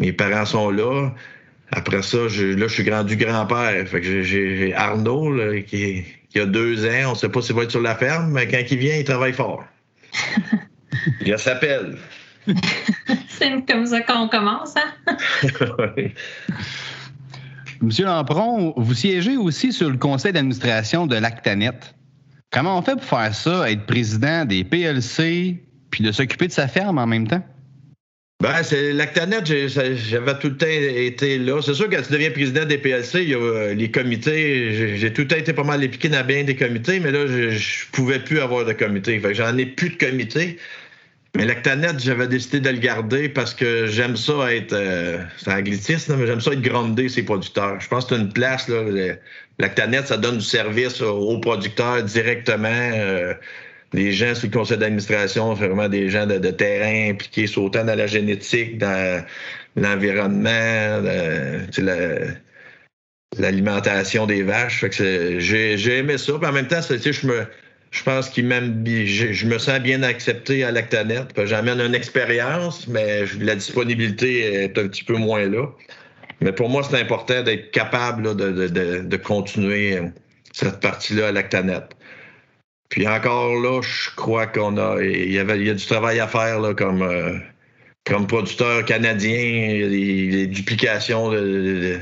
[0.00, 1.10] mes parents sont là.
[1.70, 3.86] Après ça, je, là, je suis grand du grand-père.
[3.86, 7.12] Fait que j'ai Arnaud qui, qui, a deux ans.
[7.12, 9.34] On sait pas s'il va être sur la ferme, mais quand il vient, il travaille
[9.34, 9.64] fort.
[11.24, 11.98] il s'appelle.
[13.28, 15.16] C'est comme ça qu'on commence, hein?
[17.80, 21.94] Monsieur Lampron, vous siégez aussi sur le conseil d'administration de l'Actanet.
[22.50, 26.66] Comment on fait pour faire ça, être président des PLC, puis de s'occuper de sa
[26.66, 27.44] ferme en même temps?
[28.40, 31.60] Ben, c'est l'Actanet, j'avais tout le temps été là.
[31.60, 34.96] C'est sûr que quand tu deviens président des PLC, il y a euh, les comités.
[34.96, 37.50] J'ai tout le temps été pas mal impliqué dans bien des comités, mais là, je,
[37.50, 39.20] je pouvais plus avoir de comité.
[39.32, 40.56] J'en ai plus de comité.
[41.36, 44.72] Mais l'Actanet, j'avais décidé de le garder parce que j'aime ça être.
[44.72, 47.80] Euh, c'est anglicisme, mais j'aime ça être grondé, ces producteurs.
[47.80, 48.82] Je pense que c'est une place, là.
[49.58, 52.68] L'Actanet, ça donne du service aux producteurs directement.
[52.70, 53.34] Euh,
[53.92, 58.06] les gens sur le conseil d'administration, vraiment des gens de, terrain impliqués autant dans la
[58.06, 59.24] génétique, dans
[59.76, 61.02] l'environnement,
[63.38, 64.84] l'alimentation des vaches.
[64.90, 66.34] j'ai aimé ça.
[66.38, 67.46] Puis en même temps, je me
[67.90, 71.26] je pense qu'il m'aime je, je, me sens bien accepté à l'Actanet.
[71.44, 75.66] J'amène une expérience, mais la disponibilité est un petit peu moins là.
[76.40, 79.98] Mais pour moi, c'est important d'être capable de, continuer
[80.52, 81.82] cette partie-là à l'Actanet.
[82.90, 85.02] Puis encore là, je crois qu'on a.
[85.02, 87.36] Il y, avait, il y a du travail à faire là, comme, euh,
[88.04, 89.36] comme producteur canadien,
[89.88, 91.98] les, duplications de de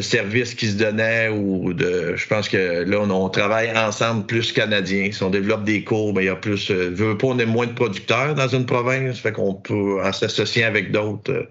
[0.00, 2.14] services qui se donnaient ou de.
[2.14, 5.10] Je pense que là, on, travaille ensemble plus canadiens.
[5.10, 6.70] Si on développe des cours, ben, il y a plus.
[6.70, 9.18] Euh, veut pas, on est moins de producteurs dans une province.
[9.18, 11.50] Fait qu'on peut, en s'associant avec d'autres, euh,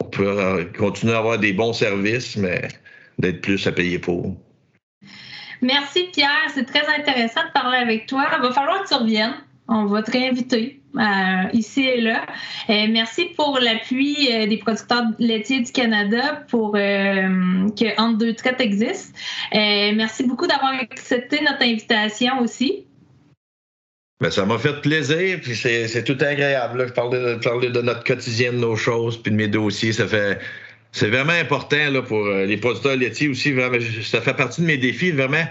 [0.00, 2.68] on peut euh, continuer à avoir des bons services, mais
[3.18, 4.36] d'être plus à payer pour.
[5.60, 8.28] Merci Pierre, c'est très intéressant de parler avec toi.
[8.36, 9.34] Il va falloir que tu reviennes.
[9.66, 10.77] On va te réinviter.
[10.98, 12.26] Euh, ici et là.
[12.70, 18.60] Euh, merci pour l'appui euh, des producteurs laitiers du Canada pour que Entre deux traites
[18.60, 19.14] existe.
[19.52, 22.86] merci beaucoup d'avoir accepté notre invitation aussi.
[24.20, 26.86] Ben, ça m'a fait plaisir, puis c'est tout agréable.
[26.86, 29.92] de parler, de, notre quotidien, de nos choses, puis de mes dossiers.
[29.92, 30.40] Ça fait.
[30.90, 33.54] C'est vraiment important là, pour les producteurs laitiers aussi.
[34.02, 35.12] Ça fait partie de mes défis.
[35.12, 35.44] Vraiment,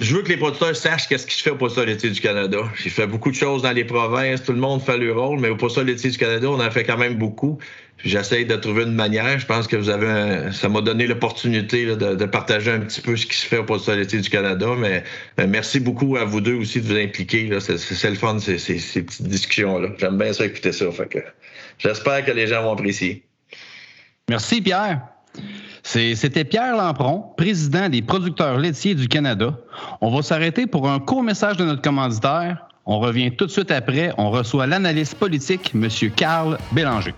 [0.00, 2.58] je veux que les producteurs sachent qu'est-ce qui se fait au poste laitier du Canada.
[2.82, 5.48] J'ai fait beaucoup de choses dans les provinces, tout le monde fait le rôle, mais
[5.48, 7.58] au poste laitier du Canada, on en fait quand même beaucoup.
[8.02, 9.38] J'essaie de trouver une manière.
[9.38, 13.26] Je pense que vous avez ça m'a donné l'opportunité de, partager un petit peu ce
[13.26, 14.68] qui se fait au poste laitier du Canada.
[14.78, 15.04] Mais,
[15.46, 17.50] merci beaucoup à vous deux aussi de vous impliquer.
[17.60, 19.90] C'est le fun, ces, ces, petites discussions-là.
[19.98, 20.86] J'aime bien ça écouter ça.
[21.78, 23.22] j'espère que les gens vont apprécier.
[24.30, 25.02] Merci, Pierre.
[25.82, 29.54] C'était Pierre Lampron, président des producteurs laitiers du Canada.
[30.00, 32.66] On va s'arrêter pour un court message de notre commanditaire.
[32.86, 34.12] On revient tout de suite après.
[34.18, 35.88] On reçoit l'analyste politique, M.
[36.16, 37.14] Carl Bélanger.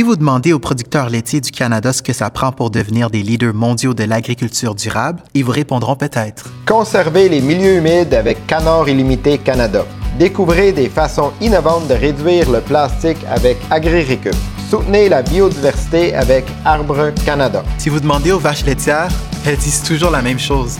[0.00, 3.22] Si vous demandez aux producteurs laitiers du Canada ce que ça prend pour devenir des
[3.22, 6.46] leaders mondiaux de l'agriculture durable, ils vous répondront peut-être.
[6.64, 9.84] Conserver les milieux humides avec Canard Illimité Canada.
[10.18, 14.34] Découvrez des façons innovantes de réduire le plastique avec AgriRécup.
[14.70, 17.62] Soutenez la biodiversité avec Arbre Canada.
[17.76, 19.10] Si vous demandez aux vaches laitières,
[19.44, 20.78] elles disent toujours la même chose.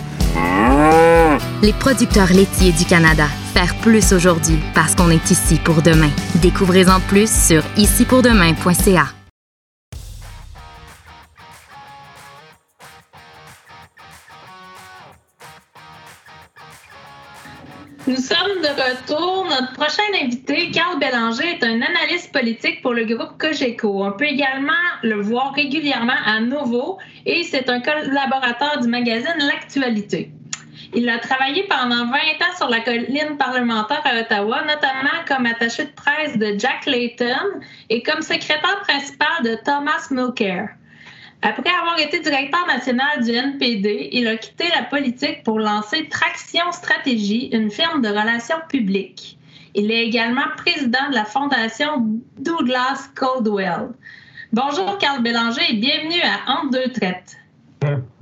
[1.63, 3.27] Les producteurs laitiers du Canada.
[3.53, 6.09] Faire plus aujourd'hui parce qu'on est ici pour demain.
[6.41, 9.05] Découvrez-en plus sur icipourdemain.ca.
[18.07, 19.45] Nous sommes de retour.
[19.45, 24.03] Notre prochain invité, Carl Bélanger, est un analyste politique pour le groupe Cogeco.
[24.03, 24.71] On peut également
[25.03, 26.97] le voir régulièrement à Nouveau
[27.27, 30.31] et c'est un collaborateur du magazine L'Actualité.
[30.93, 35.85] Il a travaillé pendant 20 ans sur la colline parlementaire à Ottawa, notamment comme attaché
[35.85, 40.69] de presse de Jack Layton et comme secrétaire principal de Thomas Mulcair.
[41.43, 46.71] Après avoir été directeur national du NPD, il a quitté la politique pour lancer Traction
[46.73, 49.37] Stratégie, une firme de relations publiques.
[49.73, 52.05] Il est également président de la fondation
[52.37, 53.91] Douglas Coldwell.
[54.51, 57.40] Bonjour Carl Bélanger et bienvenue à Entre deux traites.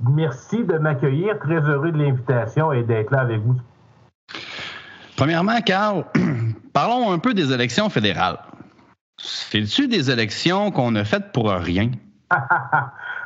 [0.08, 1.38] Merci de m'accueillir.
[1.38, 3.56] Très heureux de l'invitation et d'être là avec vous.
[5.16, 6.04] Premièrement, Carl,
[6.72, 8.38] parlons un peu des élections fédérales.
[9.18, 11.90] C'est-tu des élections qu'on a faites pour rien?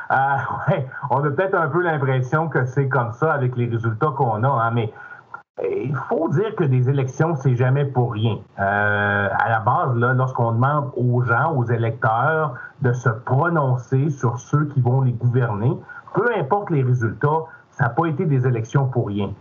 [0.07, 0.37] Ah,
[0.69, 4.43] ouais, on a peut-être un peu l'impression que c'est comme ça avec les résultats qu'on
[4.43, 4.93] a, hein, mais
[5.63, 8.37] il faut dire que des élections, c'est jamais pour rien.
[8.59, 14.65] Euh, à la base, lorsqu'on demande aux gens, aux électeurs, de se prononcer sur ceux
[14.65, 15.71] qui vont les gouverner,
[16.15, 19.31] peu importe les résultats, ça n'a pas été des élections pour rien.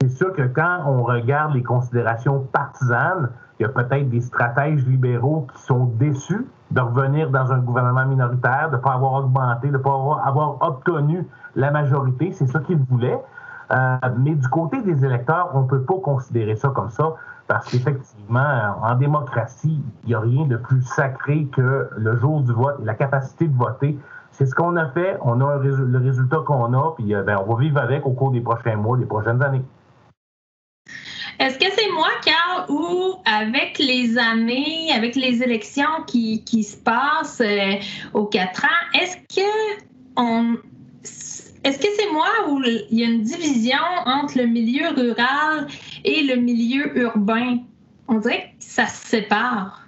[0.00, 4.84] C'est sûr que quand on regarde les considérations partisanes, il y a peut-être des stratèges
[4.84, 9.68] libéraux qui sont déçus de revenir dans un gouvernement minoritaire, de ne pas avoir augmenté,
[9.68, 9.92] de ne pas
[10.24, 12.32] avoir, obtenu la majorité.
[12.32, 13.20] C'est ça qu'ils voulaient.
[13.70, 17.14] Euh, mais du côté des électeurs, on ne peut pas considérer ça comme ça
[17.46, 22.52] parce qu'effectivement, en démocratie, il n'y a rien de plus sacré que le jour du
[22.52, 23.98] vote et la capacité de voter.
[24.36, 27.54] C'est ce qu'on a fait, on a le résultat qu'on a, puis euh, ben, on
[27.54, 29.62] va vivre avec au cours des prochains mois, des prochaines années.
[31.38, 36.76] Est-ce que c'est moi, Carl, ou avec les années, avec les élections qui, qui se
[36.76, 37.74] passent euh,
[38.12, 39.82] aux quatre ans, est-ce que
[40.16, 40.56] on
[41.02, 45.66] est-ce que c'est moi ou il y a une division entre le milieu rural
[46.04, 47.58] et le milieu urbain?
[48.08, 49.80] On dirait que ça se sépare.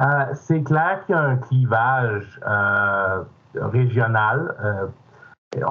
[0.00, 4.54] Euh, c'est clair qu'il y a un clivage euh, régional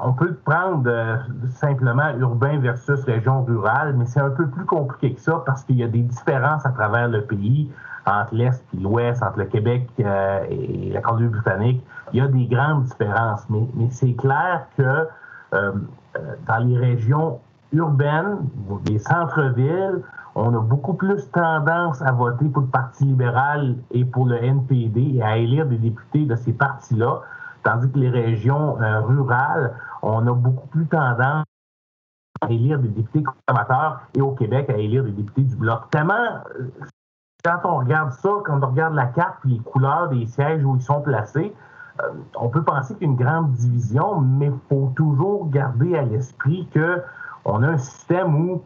[0.04, 1.16] on peut prendre euh,
[1.48, 5.76] simplement urbain versus région rurale, mais c'est un peu plus compliqué que ça parce qu'il
[5.76, 7.70] y a des différences à travers le pays,
[8.04, 11.82] entre l'Est et l'Ouest, entre le Québec euh, et la Colombie-Britannique.
[12.12, 15.06] Il y a des grandes différences, mais, c'est clair que
[15.54, 15.72] euh,
[16.46, 17.40] dans les régions
[17.72, 18.38] urbaines,
[18.86, 20.02] les centres-villes,
[20.34, 25.16] on a beaucoup plus tendance à voter pour le Parti libéral et pour le NPD
[25.16, 27.22] et à élire des députés de ces partis-là
[27.62, 31.44] Tandis que les régions euh, rurales, on a beaucoup plus tendance
[32.40, 35.90] à élire des députés conservateurs et au Québec à élire des députés du Bloc.
[35.90, 36.14] Tellement,
[36.58, 36.70] euh,
[37.44, 40.76] quand on regarde ça, quand on regarde la carte et les couleurs des sièges où
[40.76, 41.54] ils sont placés,
[42.02, 45.96] euh, on peut penser qu'il y a une grande division, mais il faut toujours garder
[45.96, 48.62] à l'esprit qu'on a un système où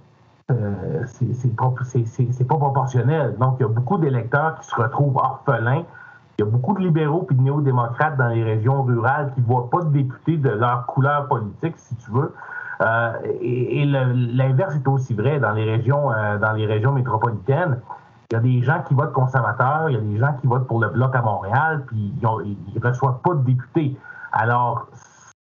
[1.07, 3.37] c'est pas proportionnel.
[3.39, 5.85] Donc, il y a beaucoup d'électeurs qui se retrouvent orphelins
[6.39, 9.47] il y a beaucoup de libéraux et de néo-démocrates dans les régions rurales qui ne
[9.47, 12.35] voient pas de députés de leur couleur politique, si tu veux.
[12.81, 17.79] Euh, et, l'inverse est aussi vrai dans les régions, euh, dans les régions métropolitaines.
[18.31, 20.67] Il y a des gens qui votent conservateurs, il y a des gens qui votent
[20.67, 23.97] pour le bloc à Montréal, puis ils ne reçoivent pas de députés.
[24.33, 24.89] Alors,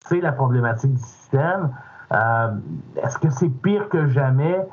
[0.05, 1.71] c'est la problématique du système.
[2.13, 2.55] Euh,
[3.03, 4.65] est-ce que c'est pire que jamais?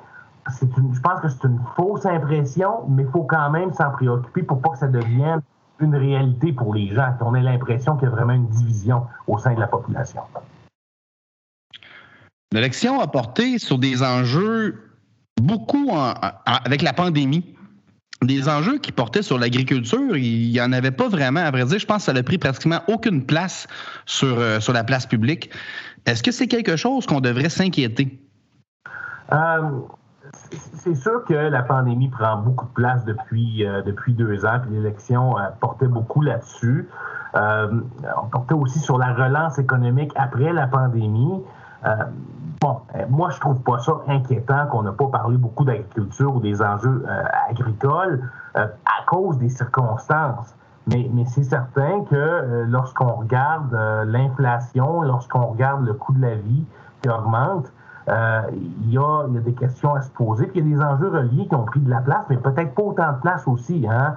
[0.61, 4.43] Une, je pense que c'est une fausse impression, mais il faut quand même s'en préoccuper
[4.43, 5.41] pour pas que ça devienne
[5.79, 9.37] une réalité pour les gens, qu'on ait l'impression qu'il y a vraiment une division au
[9.37, 10.21] sein de la population.
[12.51, 14.79] L'élection a porté sur des enjeux
[15.41, 15.89] beaucoup
[16.45, 17.55] avec la pandémie.
[18.21, 21.77] Des enjeux qui portaient sur l'agriculture, il n'y en avait pas vraiment, à vrai dire.
[21.77, 23.67] Je pense que ça n'a pris pratiquement aucune place
[24.05, 25.49] sur, euh, sur la place publique.
[26.05, 28.17] Est-ce que c'est quelque chose qu'on devrait s'inquiéter?
[29.33, 29.71] Euh,
[30.83, 34.71] c'est sûr que la pandémie prend beaucoup de place depuis, euh, depuis deux ans, puis
[34.71, 36.89] l'élection euh, portait beaucoup là-dessus.
[37.35, 37.81] Euh,
[38.21, 41.41] on portait aussi sur la relance économique après la pandémie.
[42.61, 42.77] bon,
[43.09, 47.03] moi, je trouve pas ça inquiétant qu'on n'a pas parlé beaucoup d'agriculture ou des enjeux
[47.49, 48.21] agricoles
[48.53, 50.55] à cause des circonstances.
[50.87, 53.73] Mais, mais c'est certain que lorsqu'on regarde
[54.05, 56.65] l'inflation, lorsqu'on regarde le coût de la vie
[57.01, 57.71] qui augmente,
[58.07, 60.83] il, y a, y a des questions à se poser, puis il y a des
[60.83, 63.87] enjeux reliés qui ont pris de la place, mais peut-être pas autant de place aussi.
[63.89, 64.15] Hein?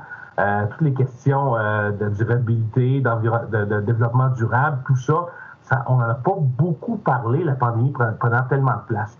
[0.70, 5.28] toutes les questions de durabilité, de, de, développement durable, tout ça,
[5.62, 9.16] ça on n'en a pas beaucoup parlé, la pandémie prenant tellement de place.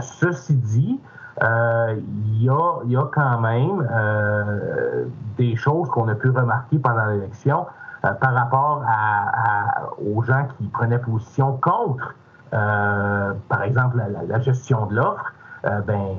[0.00, 1.00] ceci dit,
[1.42, 5.06] euh, il, y a, y, a, quand même euh,
[5.38, 7.66] des choses qu'on a pu remarquer pendant l'élection
[8.04, 12.14] euh, par rapport à, aux gens qui prenaient position contre,
[12.50, 15.32] par exemple, la, gestion de l'offre.
[15.86, 16.16] ben,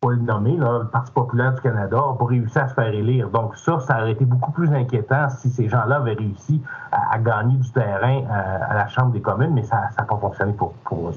[0.00, 2.92] pas le nommer, là, le Parti populaire du Canada n'a pas réussi à se faire
[2.92, 3.28] élire.
[3.28, 7.56] Donc ça, ça aurait été beaucoup plus inquiétant si ces gens-là avaient réussi à, gagner
[7.56, 11.14] du terrain à la Chambre des communes, mais ça n'a pas fonctionné pour, pour eux.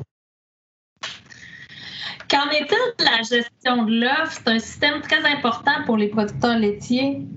[2.30, 4.32] Qu'en est-il de la gestion de l'offre?
[4.32, 7.28] C'est un système très important pour les producteurs laitiers.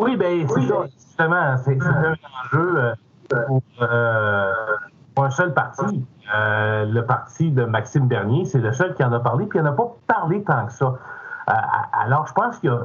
[0.00, 0.86] Oui, bien, c'est ça.
[0.94, 2.94] Justement, c'est un enjeu euh,
[3.82, 4.52] euh,
[5.16, 6.04] un seul parti.
[6.34, 9.62] Euh, le parti de Maxime Bernier, c'est le seul qui en a parlé, puis il
[9.62, 10.94] n'a pas parlé tant que ça.
[11.92, 12.80] alors, je pense qu'il y a,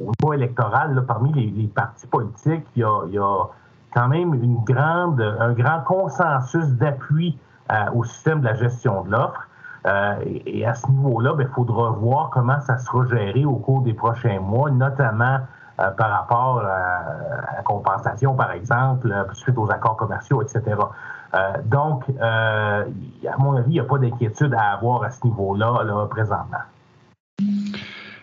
[0.00, 3.44] au niveau électoral, parmi les, partis politiques, il y, a,
[3.92, 7.38] quand même une grande, un grand consensus d'appui
[7.94, 9.48] au système de la gestion de l'offre.
[9.86, 10.14] Euh,
[10.46, 13.94] et, à ce niveau-là, il ben, faudra voir comment ça sera géré au cours des
[13.94, 15.38] prochains mois, notamment
[15.80, 20.76] euh, par rapport à, la compensation, par exemple, euh, suite aux accords commerciaux, etc.
[21.64, 22.84] donc, à
[23.38, 26.58] mon avis, il n'y a pas d'inquiétude à avoir à ce niveau-là là, présentement.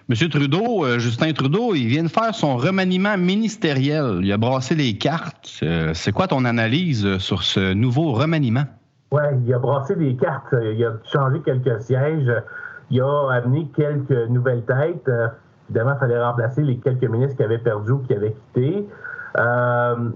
[0.08, 4.19] Monsieur Trudeau, Justin Trudeau, il vient de faire son remaniement ministériel.
[4.22, 5.63] Il a brassé les cartes.
[5.93, 8.65] c'est quoi ton analyse sur ce nouveau remaniement?
[9.12, 12.32] Oui, il a brassé des cartes, il a changé quelques sièges,
[12.91, 15.08] il a amené quelques nouvelles têtes.
[15.08, 15.28] Euh,
[15.69, 18.88] évidemment, il fallait remplacer les quelques ministres qui avaient perdu ou qui avaient quitté.
[19.38, 20.10] Euh,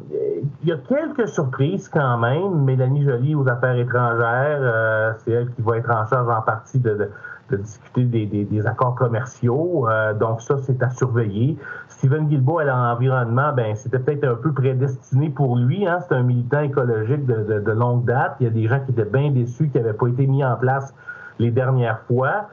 [0.64, 2.64] il y a quelques surprises quand même.
[2.64, 6.80] Mélanie Joly aux affaires étrangères, euh, c'est elle qui va être en charge en partie
[6.80, 7.10] de,
[7.52, 9.88] discuter des, accords commerciaux.
[9.88, 11.58] Euh, donc ça, c'est à surveiller.
[11.88, 15.86] Steven Guilbeault à l'environnement, ben c'était peut-être un peu prédestiné pour lui.
[15.86, 16.00] Hein?
[16.08, 18.38] C'est un militant écologique de, longue date.
[18.40, 20.56] Il y a des gens qui étaient bien déçus, qui n'avaient pas été mis en
[20.56, 20.94] place
[21.38, 22.48] les dernières fois.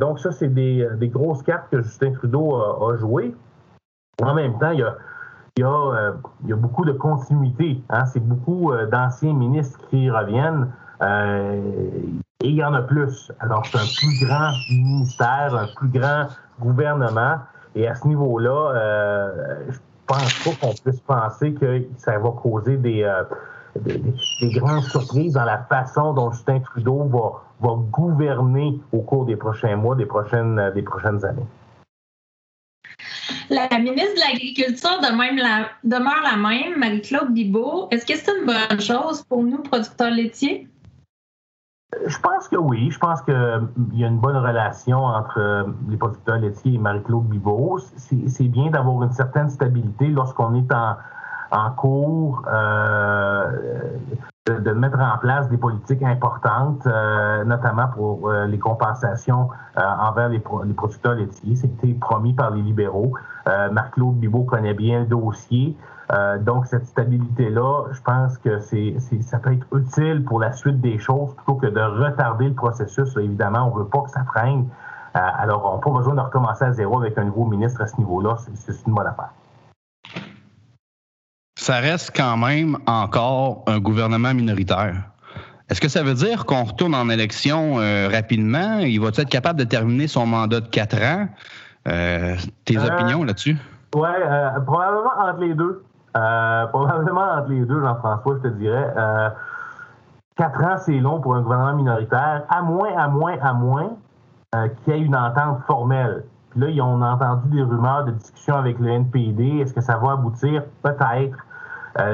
[0.00, 3.34] Donc ça, c'est des, des, grosses cartes que Justin Trudeau a, a jouées.
[4.22, 4.96] En même temps, il y a,
[5.58, 6.12] il y a, euh,
[6.46, 7.82] y a beaucoup de continuité.
[7.90, 8.06] Hein?
[8.06, 10.70] C'est beaucoup d'anciens ministres qui reviennent.
[12.40, 13.32] Et il y en a plus.
[13.40, 16.28] Alors, c'est un plus grand ministère, un plus grand
[16.60, 17.38] gouvernement.
[17.74, 22.76] Et à ce niveau-là, euh, je pense pas qu'on puisse penser que ça va causer
[22.76, 23.24] des, euh,
[23.80, 24.00] des,
[24.52, 29.74] grandes surprises dans la façon dont Justin Trudeau va, va gouverner au cours des prochains
[29.74, 31.46] mois, des prochaines, des prochaines années.
[33.50, 35.00] La ministre de l'Agriculture
[35.82, 37.88] demeure la même, Marie-Claude Bibeau.
[37.90, 40.68] Est-ce que c'est une bonne chose pour nous, producteurs laitiers?
[42.06, 42.90] Je pense que oui.
[42.90, 43.34] Je pense qu'il
[43.94, 47.78] y a une bonne relation entre euh, les producteurs laitiers et Marie-Claude Bibeau.
[47.78, 50.70] C'est bien d'avoir une certaine stabilité lorsqu'on est
[51.50, 53.50] en, cours euh,
[54.46, 60.74] de, mettre en place des politiques importantes, euh, notamment pour les compensations envers les, les,
[60.74, 61.56] producteurs laitiers.
[61.56, 63.14] C'était promis par les libéraux.
[63.72, 65.76] Marc-Claude Bibeau connaît bien le dossier.
[66.10, 70.98] Euh, donc, cette stabilité-là, je pense que ça peut être utile pour la suite des
[70.98, 73.16] choses plutôt que de retarder le processus.
[73.16, 74.68] évidemment, on ne veut pas que ça freine.
[75.16, 77.86] Euh, alors, on n'a pas besoin de recommencer à zéro avec un nouveau ministre à
[77.86, 78.36] ce niveau-là.
[78.54, 79.30] C'est, une bonne affaire.
[81.58, 84.94] Ça reste quand même encore un gouvernement minoritaire.
[85.68, 88.78] Est-ce que ça veut dire qu'on retourne en élection euh, rapidement?
[88.78, 91.28] Il va être capable de terminer son mandat de quatre ans?
[91.84, 93.56] Tes opinions là-dessus?
[93.94, 94.08] Oui,
[94.66, 95.82] probablement entre les deux.
[96.16, 98.92] Euh, probablement entre les deux, Jean-François, je te dirais.
[98.96, 99.30] Euh,
[100.36, 103.90] quatre ans, c'est long pour un gouvernement minoritaire, à moins, à moins, à moins
[104.54, 106.24] euh, qu'il y ait une entente formelle.
[106.50, 109.58] Puis là, on a entendu des rumeurs de discussion avec le NPD.
[109.58, 110.62] Est-ce que ça va aboutir?
[110.82, 111.36] Peut-être.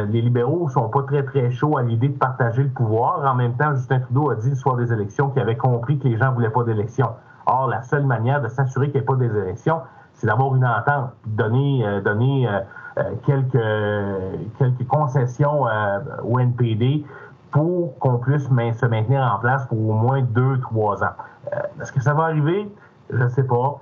[0.09, 3.25] les libéraux sont pas très, très chauds à l'idée de partager le pouvoir.
[3.25, 6.09] En même temps, Justin Trudeau a dit le soir des élections qu'il avait compris que
[6.09, 7.11] les gens voulaient pas d'élections.
[7.47, 9.81] Or, la seule manière de s'assurer qu'il n'y ait pas des élections,
[10.15, 12.49] c'est d'avoir une entente, donner, donner
[12.97, 17.05] euh, quelques, quelques concessions euh, au NPD
[17.51, 21.15] pour qu'on puisse se maintenir en place pour au moins deux, trois ans.
[21.53, 22.71] Euh, est-ce que ça va arriver?
[23.11, 23.81] Je ne sais pas.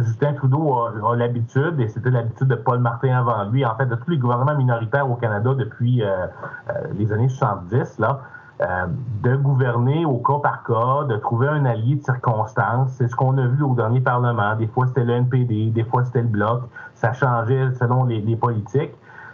[0.00, 3.94] Justin Trudeau a, l'habitude, et c'était l'habitude de Paul Martin avant lui, en fait, de
[3.94, 6.02] tous les gouvernements minoritaires au Canada depuis
[6.94, 8.20] les années 70, là,
[8.60, 8.86] euh,
[9.22, 12.90] de gouverner au cas par cas, de trouver un allié de circonstance.
[12.92, 14.54] C'est ce qu'on a vu au dernier Parlement.
[14.56, 16.62] Des fois, c'était le NPD, des fois, c'était le Bloc.
[16.94, 18.92] Ça changeait selon les, politiques.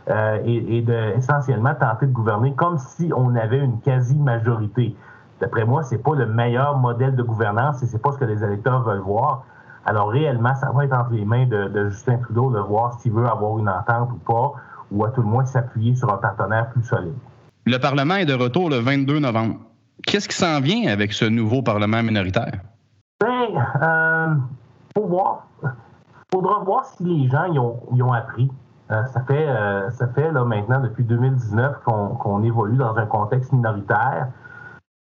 [0.09, 4.95] Euh, et, de essentiellement tenter de gouverner comme si on avait une quasi-majorité.
[5.41, 8.45] d'après moi, c'est pas le meilleur modèle de gouvernance et c'est pas ce que les
[8.45, 9.43] électeurs veulent voir.
[9.85, 13.27] Alors réellement, ça va être entre les mains de, Justin Trudeau de voir s'il veut
[13.27, 14.53] avoir une entente ou pas,
[14.93, 17.15] ou à tout le moins s'appuyer sur un partenaire plus solide.
[17.69, 19.57] Le Parlement est de retour le 22 novembre.
[20.07, 22.61] Qu'est-ce qui s'en vient avec ce nouveau Parlement minoritaire?
[23.21, 23.49] Ben,
[23.83, 24.35] euh,
[24.95, 25.49] faut voir.
[26.31, 28.49] faudra voir si les gens y ont, y ont appris.
[28.93, 33.53] Euh, ça fait, euh, ça fait là, maintenant depuis 2019 qu'on évolue dans un contexte
[33.53, 34.29] minoritaire.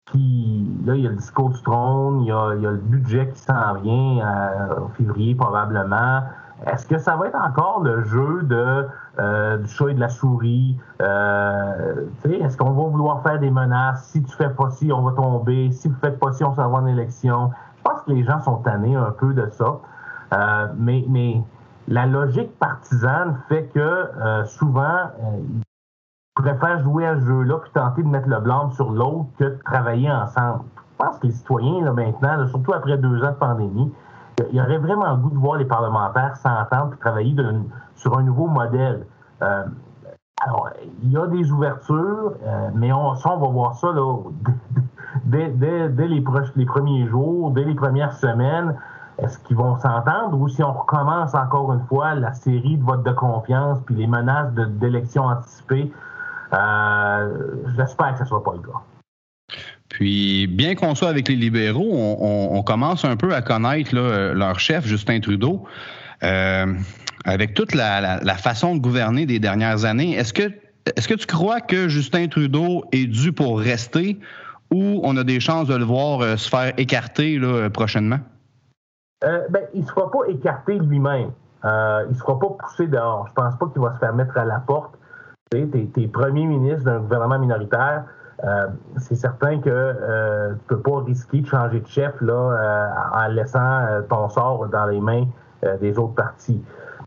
[0.05, 2.71] Puis là, il y a le discours du trône, il y a, il y a
[2.71, 4.25] le budget qui s'en vient
[4.79, 6.21] en février probablement.
[6.65, 8.87] Est-ce que ça va être encore le jeu de
[9.57, 10.77] du chat et de la souris?
[10.99, 14.05] Est-ce qu'on va vouloir faire des menaces?
[14.05, 15.71] Si tu fais pas ci, on va tomber.
[15.71, 17.51] Si vous faites pas ci, on s'en va en élection.
[17.77, 19.79] Je pense que les gens sont tannés un peu de ça.
[20.77, 21.43] mais, mais
[21.87, 27.71] la logique partisane fait que euh, souvent, euh, ils préfèrent jouer à ce jeu-là puis
[27.71, 30.63] tenter de mettre le blanc sur l'autre que de travailler ensemble.
[30.77, 33.91] Je pense que les citoyens, là, maintenant, surtout après deux ans de pandémie,
[34.49, 37.35] il y aurait vraiment le goût de voir les parlementaires s'entendre et travailler
[37.95, 39.05] sur un nouveau modèle.
[39.41, 39.63] Euh,
[40.41, 40.69] alors,
[41.01, 42.33] il y a des ouvertures,
[42.73, 44.17] mais on, ça, on va voir ça là,
[45.25, 46.23] dès, dès, dès les,
[46.55, 48.75] les, premiers jours, dès les premières semaines.
[49.19, 53.03] Est-ce qu'ils vont s'entendre ou si on recommence encore une fois la série de votes
[53.03, 55.93] de confiance puis les menaces d'élections anticipées?
[56.53, 58.81] Euh, j'espère que ce ne sera pas le cas.
[59.93, 64.85] Puis, bien qu'on soit avec les libéraux, on, commence un peu à connaître leur chef,
[64.85, 65.65] Justin Trudeau.
[66.23, 66.73] Euh,
[67.25, 72.27] avec toute la, façon de gouverner des dernières années, est-ce que, tu crois que Justin
[72.27, 74.19] Trudeau est dû pour rester
[74.71, 77.39] ou on a des chances de le voir euh, se faire écarter
[77.71, 78.19] prochainement?
[79.23, 81.31] Euh, ben, il ne se fera pas écarter lui-même.
[81.65, 83.27] Euh, il ne se fera pas pousser dehors.
[83.27, 84.95] Je ne pense pas qu'il va se faire mettre à la porte.
[85.51, 88.05] Tu es, premier ministre d'un gouvernement minoritaire.
[88.43, 88.67] Euh,
[88.97, 93.85] c'est certain que tu ne peux pas risquer de changer de chef là, en laissant
[94.09, 95.25] ton sort dans les mains
[95.79, 96.61] des autres partis.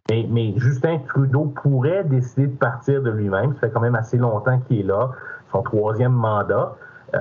[0.09, 3.53] Mais, Justin Trudeau pourrait décider de partir de lui-même.
[3.55, 5.11] Ça fait quand même assez longtemps qu'il est là,
[5.53, 6.75] son troisième mandat.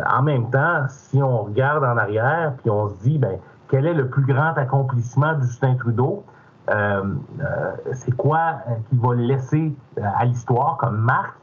[0.09, 3.37] en même temps, si on regarde en arrière, puis on se dit, ben,
[3.69, 6.23] quel est le plus grand accomplissement de Justin Trudeau?
[6.69, 7.03] Euh,
[7.41, 11.35] euh, c'est quoi euh, qu'il va laisser à l'histoire comme marque?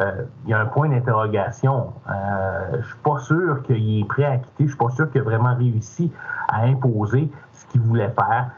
[0.00, 1.92] Il y a un point d'interrogation.
[2.08, 4.64] je ne suis pas sûr qu'il est prêt à quitter.
[4.64, 6.10] Je suis pas sûr qu'il a vraiment réussi
[6.48, 8.50] à imposer ce qu'il voulait faire.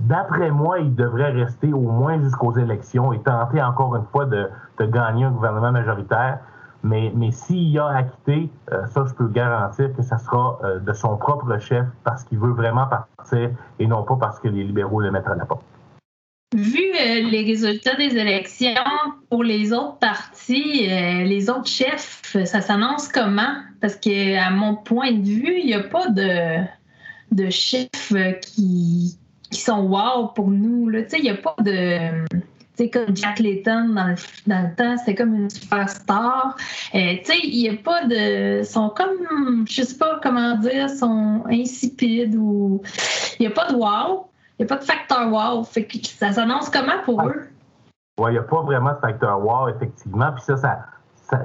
[0.00, 4.48] D'après moi, il devrait rester au moins jusqu'aux élections et tenter encore une fois de
[4.80, 6.38] gagner un gouvernement majoritaire.
[6.82, 10.58] Mais, mais s'il y a à quitter, euh, ça, je peux garantir que ça sera
[10.62, 14.48] euh, de son propre chef parce qu'il veut vraiment partir et non pas parce que
[14.48, 15.64] les libéraux le mettent à la porte.
[16.54, 18.70] Vu euh, les résultats des élections
[19.30, 23.54] pour les autres partis, les autres chefs, ça s'annonce comment?
[23.80, 26.64] Parce que à mon point de vue, il n'y a pas de,
[27.32, 28.12] de chefs
[28.42, 29.18] qui,
[29.50, 30.90] qui sont wow pour nous.
[30.90, 32.24] Il n'y a pas de
[32.78, 34.14] c'est comme Jack Layton dans le,
[34.46, 36.56] dans le temps, c'était comme une superstar.
[36.94, 38.62] Euh, tu sais, il n'y a pas de.
[38.62, 42.80] sont comme, je sais pas comment dire, sont insipides ou.
[43.40, 44.28] Il n'y a pas de wow.
[44.58, 45.64] Il n'y a pas de facteur wow.
[45.64, 47.48] Fait que ça s'annonce comment pour eux?
[48.18, 50.32] Oui, il n'y a pas vraiment de facteur wow, effectivement.
[50.32, 50.78] Puis ça, ça,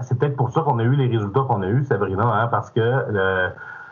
[0.02, 2.72] c'est peut-être pour ça qu'on a eu les résultats qu'on a eus, Sabrina, hein, parce
[2.72, 3.50] que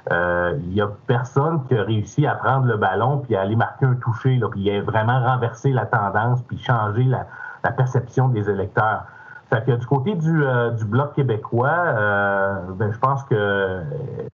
[0.10, 3.56] euh, il n'y a personne qui a réussi à prendre le ballon puis à aller
[3.56, 7.28] marquer un toucher, là, puis a vraiment renversé la tendance puis changer la,
[7.72, 9.04] perception des électeurs.
[9.52, 13.84] Fait que du côté du, euh, du Bloc québécois, euh, ben, je pense que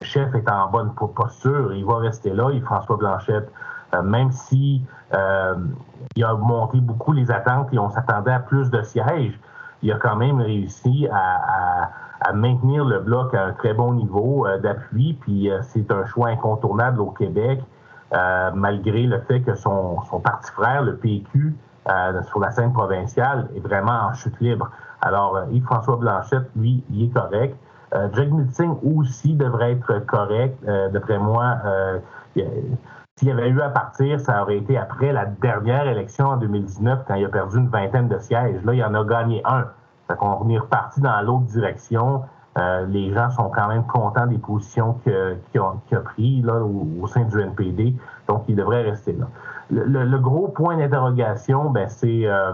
[0.00, 1.74] chef est en bonne posture.
[1.74, 3.52] Il va rester là, il François Blanchette,
[4.02, 4.82] même si
[5.12, 9.38] il a monté beaucoup les attentes et on s'attendait à plus de sièges,
[9.82, 11.90] il a quand même réussi à
[12.20, 15.14] à maintenir le bloc à un très bon niveau euh, d'appui.
[15.20, 17.60] Puis euh, c'est un choix incontournable au Québec,
[18.14, 21.54] euh, malgré le fait que son, son parti frère, le PQ,
[22.28, 24.70] sur la scène provinciale, est vraiment en chute libre.
[25.00, 27.56] Alors, Yves-François Blanchette, lui, il est correct.
[27.94, 30.62] Euh, Jagmeet Singh aussi devrait être correct.
[30.92, 31.56] D'après moi,
[33.18, 37.00] s'il y avait eu à partir, ça aurait été après la dernière élection en 2019,
[37.08, 38.62] quand il a perdu une vingtaine de sièges.
[38.64, 39.66] Là, il en a gagné un.
[40.06, 42.22] Fait qu'on est reparti dans l'autre direction.
[42.58, 45.12] Euh, les gens sont quand même contents des positions qu'il
[45.60, 47.96] a, prises là, au, sein du NPD,
[48.28, 49.26] donc il devrait rester là.
[49.70, 52.52] Le, gros point d'interrogation, ben, c'est euh,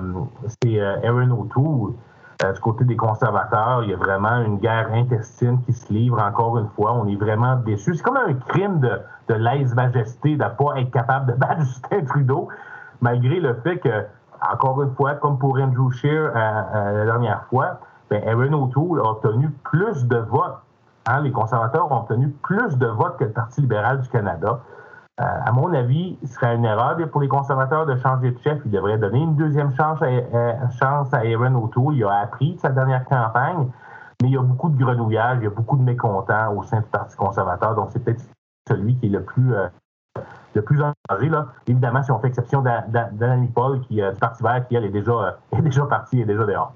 [0.67, 1.93] euh, Aaron O'Toole.
[2.41, 6.59] Du côté des conservateurs, il y a vraiment une guerre intestine qui se livre encore
[6.59, 6.93] une fois.
[6.93, 7.95] On est vraiment déçus.
[7.95, 12.05] C'est comme un crime de, de lèse-majesté de ne pas être capable de battre Justin
[12.05, 12.49] Trudeau,
[13.01, 14.05] malgré le fait que
[14.51, 17.81] encore une fois, comme pour Andrew Scheer euh, euh, la dernière fois,
[18.11, 20.59] ben Aaron O'Toole a obtenu plus de votes
[21.07, 24.61] Hein, les conservateurs ont obtenu plus de votes que le Parti libéral du Canada.
[25.21, 28.59] Euh, à mon avis, ce serait une erreur pour les conservateurs de changer de chef.
[28.65, 31.95] Ils devraient donner une deuxième chance à, chance à Aaron O'Toole.
[31.95, 33.69] Il a appris de sa dernière campagne,
[34.21, 36.81] mais il y a beaucoup de grenouillage, il y a beaucoup de mécontents au sein
[36.81, 37.77] du Parti conservateur.
[37.77, 38.25] Donc, c'est peut-être
[38.69, 39.69] celui qui est le plus, euh,
[40.55, 41.29] le plus engagé.
[41.29, 41.47] Là.
[41.69, 44.89] Évidemment, si on fait exception d'Annie Paul, qui, euh, du Parti vert, qui, elle, est
[44.89, 46.73] déjà, est déjà partie, est déjà dehors.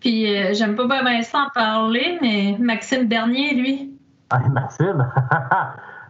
[0.00, 3.97] Puis, j'aime pas bien Vincent en parler, mais Maxime Bernier, lui.
[4.30, 5.06] Ah, Maxime?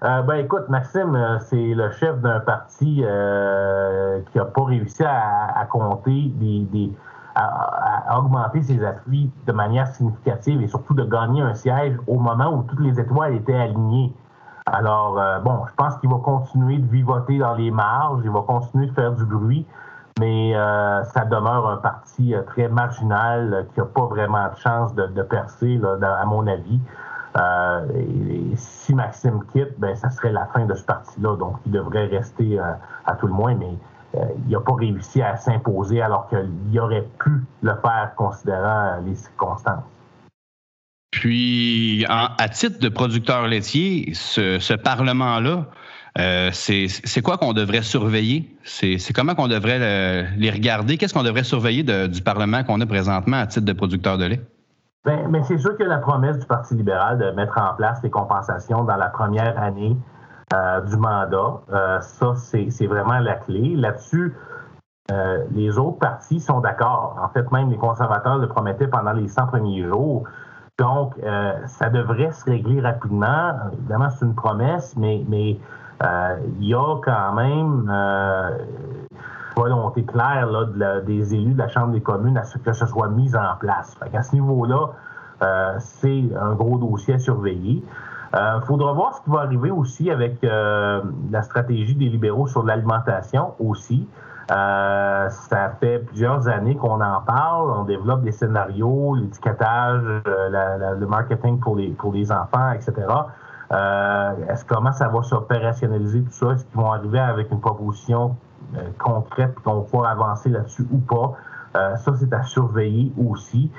[0.04, 5.02] Euh, ben écoute, Maxime, euh, c'est le chef d'un parti euh, qui n'a pas réussi
[5.02, 6.92] à, compter des,
[7.34, 12.54] à, augmenter ses appuis de manière significative et surtout de gagner un siège au moment
[12.54, 14.14] où toutes les étoiles étaient alignées.
[14.66, 18.86] Alors, bon, je pense qu'il va continuer de vivoter dans les marges, il va continuer
[18.86, 19.66] de faire du bruit,
[20.20, 25.80] mais ça demeure un parti très marginal qui n'a pas vraiment de chance de, percer,
[26.02, 26.78] à mon avis.
[27.37, 27.81] Euh,
[28.57, 31.37] si Maxime quitte, ben, ça serait la fin de ce parti-là.
[31.37, 32.72] Donc, il devrait rester euh,
[33.07, 33.74] à tout le moins, mais
[34.14, 37.31] euh, il n'a pas réussi à s'imposer alors qu'il aurait pu
[37.62, 39.85] le faire considérant les circonstances.
[41.11, 45.64] Puis, à titre de producteur laitier, ce, Parlement-là,
[46.53, 48.55] c'est quoi qu'on devrait surveiller?
[48.62, 50.97] C'est comment qu'on devrait les regarder?
[50.97, 54.41] Qu'est-ce qu'on devrait surveiller du Parlement qu'on a présentement à titre de producteur de lait?
[55.05, 58.11] Bien, mais c'est sûr que la promesse du Parti libéral de mettre en place les
[58.11, 59.96] compensations dans la première année
[60.55, 63.76] euh, du mandat, euh, ça, c'est vraiment la clé.
[63.76, 64.34] Là-dessus,
[65.12, 67.18] euh, les autres partis sont d'accord.
[67.22, 70.24] En fait, même les conservateurs le promettaient pendant les 100 premiers jours.
[70.78, 71.16] Donc,
[71.66, 73.53] ça devrait se régler rapidement.
[73.72, 75.59] Évidemment, c'est une promesse, mais, mais
[76.61, 77.92] il y a quand même
[79.59, 80.48] volonté claire
[81.04, 83.96] des élus de la Chambre des communes à ce que ce soit mis en place.
[84.14, 84.90] à ce niveau-là,
[85.42, 87.82] euh, c'est un gros dossier à surveiller.
[88.32, 92.46] Il euh, faudra voir ce qui va arriver aussi avec euh, la stratégie des libéraux
[92.46, 94.06] sur l'alimentation aussi.
[94.48, 101.74] ça fait plusieurs années qu'on en parle, on développe des scénarios, l'étiquetage, le marketing pour
[101.76, 102.92] les, pour les enfants, etc.
[104.48, 106.52] Est-ce comment ça va s'opérationnaliser tout ça?
[106.52, 108.36] Est-ce qu'ils vont arriver avec une proposition
[108.76, 111.32] euh, concrète qu'on va avancer là-dessus ou pas.
[111.76, 113.70] Euh, ça, c'est à surveiller aussi.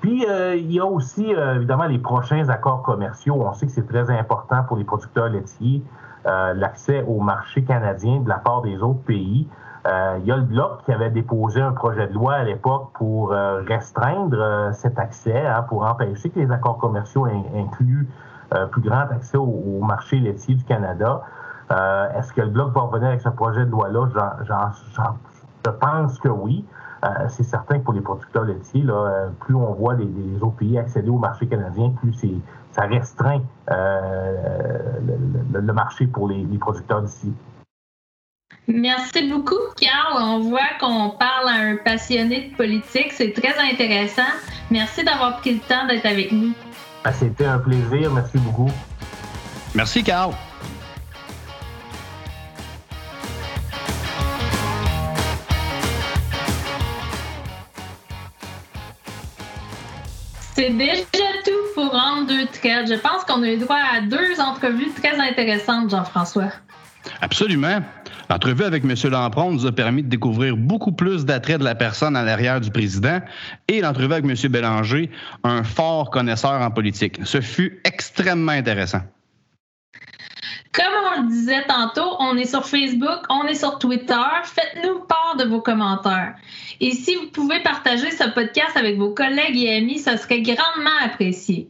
[0.00, 3.36] Puis, euh, il y a aussi, évidemment, les prochains accords commerciaux.
[3.40, 5.82] On sait que c'est très important pour les producteurs laitiers,
[6.24, 9.46] l'accès au marché canadien de la part des autres pays.
[9.86, 13.30] il y a le Bloc qui avait déposé un projet de loi à l'époque pour
[13.30, 18.08] restreindre cet accès, hein, pour empêcher que les accords commerciaux incluent
[18.72, 21.22] plus grand accès au marché laitier du Canada.
[21.74, 24.08] Euh, est-ce que le Bloc va revenir avec ce projet de loi-là?
[25.64, 26.64] je pense que oui.
[27.04, 30.06] Euh, c'est certain que pour les producteurs laitiers, là, euh, plus on voit les,
[30.40, 32.14] autres pays accéder au marché canadien, plus
[32.70, 37.32] ça restreint le, marché pour les, producteurs d'ici.
[38.66, 40.14] Merci beaucoup, Carl.
[40.16, 43.12] On voit qu'on parle à un passionné de politique.
[43.12, 44.22] C'est très intéressant.
[44.70, 46.52] Merci d'avoir pris le temps d'être avec nous.
[47.04, 48.10] Ben, c'était un plaisir.
[48.12, 48.70] Merci beaucoup.
[49.74, 50.32] Merci, Carl.
[60.64, 61.02] C'est déjà
[61.44, 62.88] tout pour rendre deux traites.
[62.88, 66.52] Je pense qu'on a eu droit à deux entrevues très intéressantes, Jean-François.
[67.20, 67.80] Absolument.
[68.30, 68.94] L'entrevue avec M.
[69.10, 72.70] Lampron nous a permis de découvrir beaucoup plus d'attraits de la personne à l'arrière du
[72.70, 73.20] président
[73.68, 74.50] et l'entrevue avec M.
[74.50, 75.10] Bélanger,
[75.42, 77.18] un fort connaisseur en politique.
[77.24, 79.02] Ce fut extrêmement intéressant.
[81.14, 84.14] Comme on le disait tantôt, on est sur Facebook, on est sur Twitter.
[84.44, 86.34] Faites-nous part de vos commentaires.
[86.80, 90.98] Et si vous pouvez partager ce podcast avec vos collègues et amis, ce serait grandement
[91.02, 91.68] apprécié.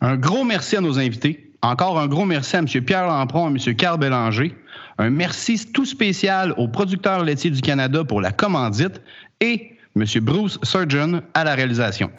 [0.00, 1.52] Un gros merci à nos invités.
[1.62, 2.66] Encore un gros merci à M.
[2.66, 3.76] Pierre Lampron et M.
[3.76, 4.56] Carl Bélanger.
[4.98, 9.00] Un merci tout spécial aux producteurs laitiers du Canada pour la commandite
[9.40, 10.04] et M.
[10.20, 12.10] Bruce Surgeon à la réalisation.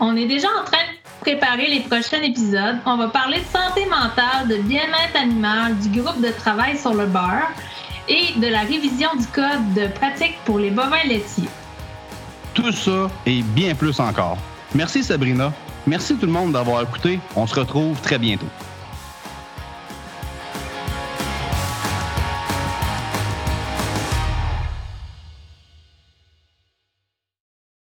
[0.00, 2.78] On est déjà en train de préparer les prochains épisodes.
[2.84, 7.06] On va parler de santé mentale, de bien-être animal, du groupe de travail sur le
[7.06, 7.50] beurre
[8.08, 11.48] et de la révision du code de pratique pour les bovins laitiers.
[12.54, 14.36] Tout ça et bien plus encore.
[14.74, 15.52] Merci Sabrina.
[15.86, 17.20] Merci tout le monde d'avoir écouté.
[17.36, 18.46] On se retrouve très bientôt.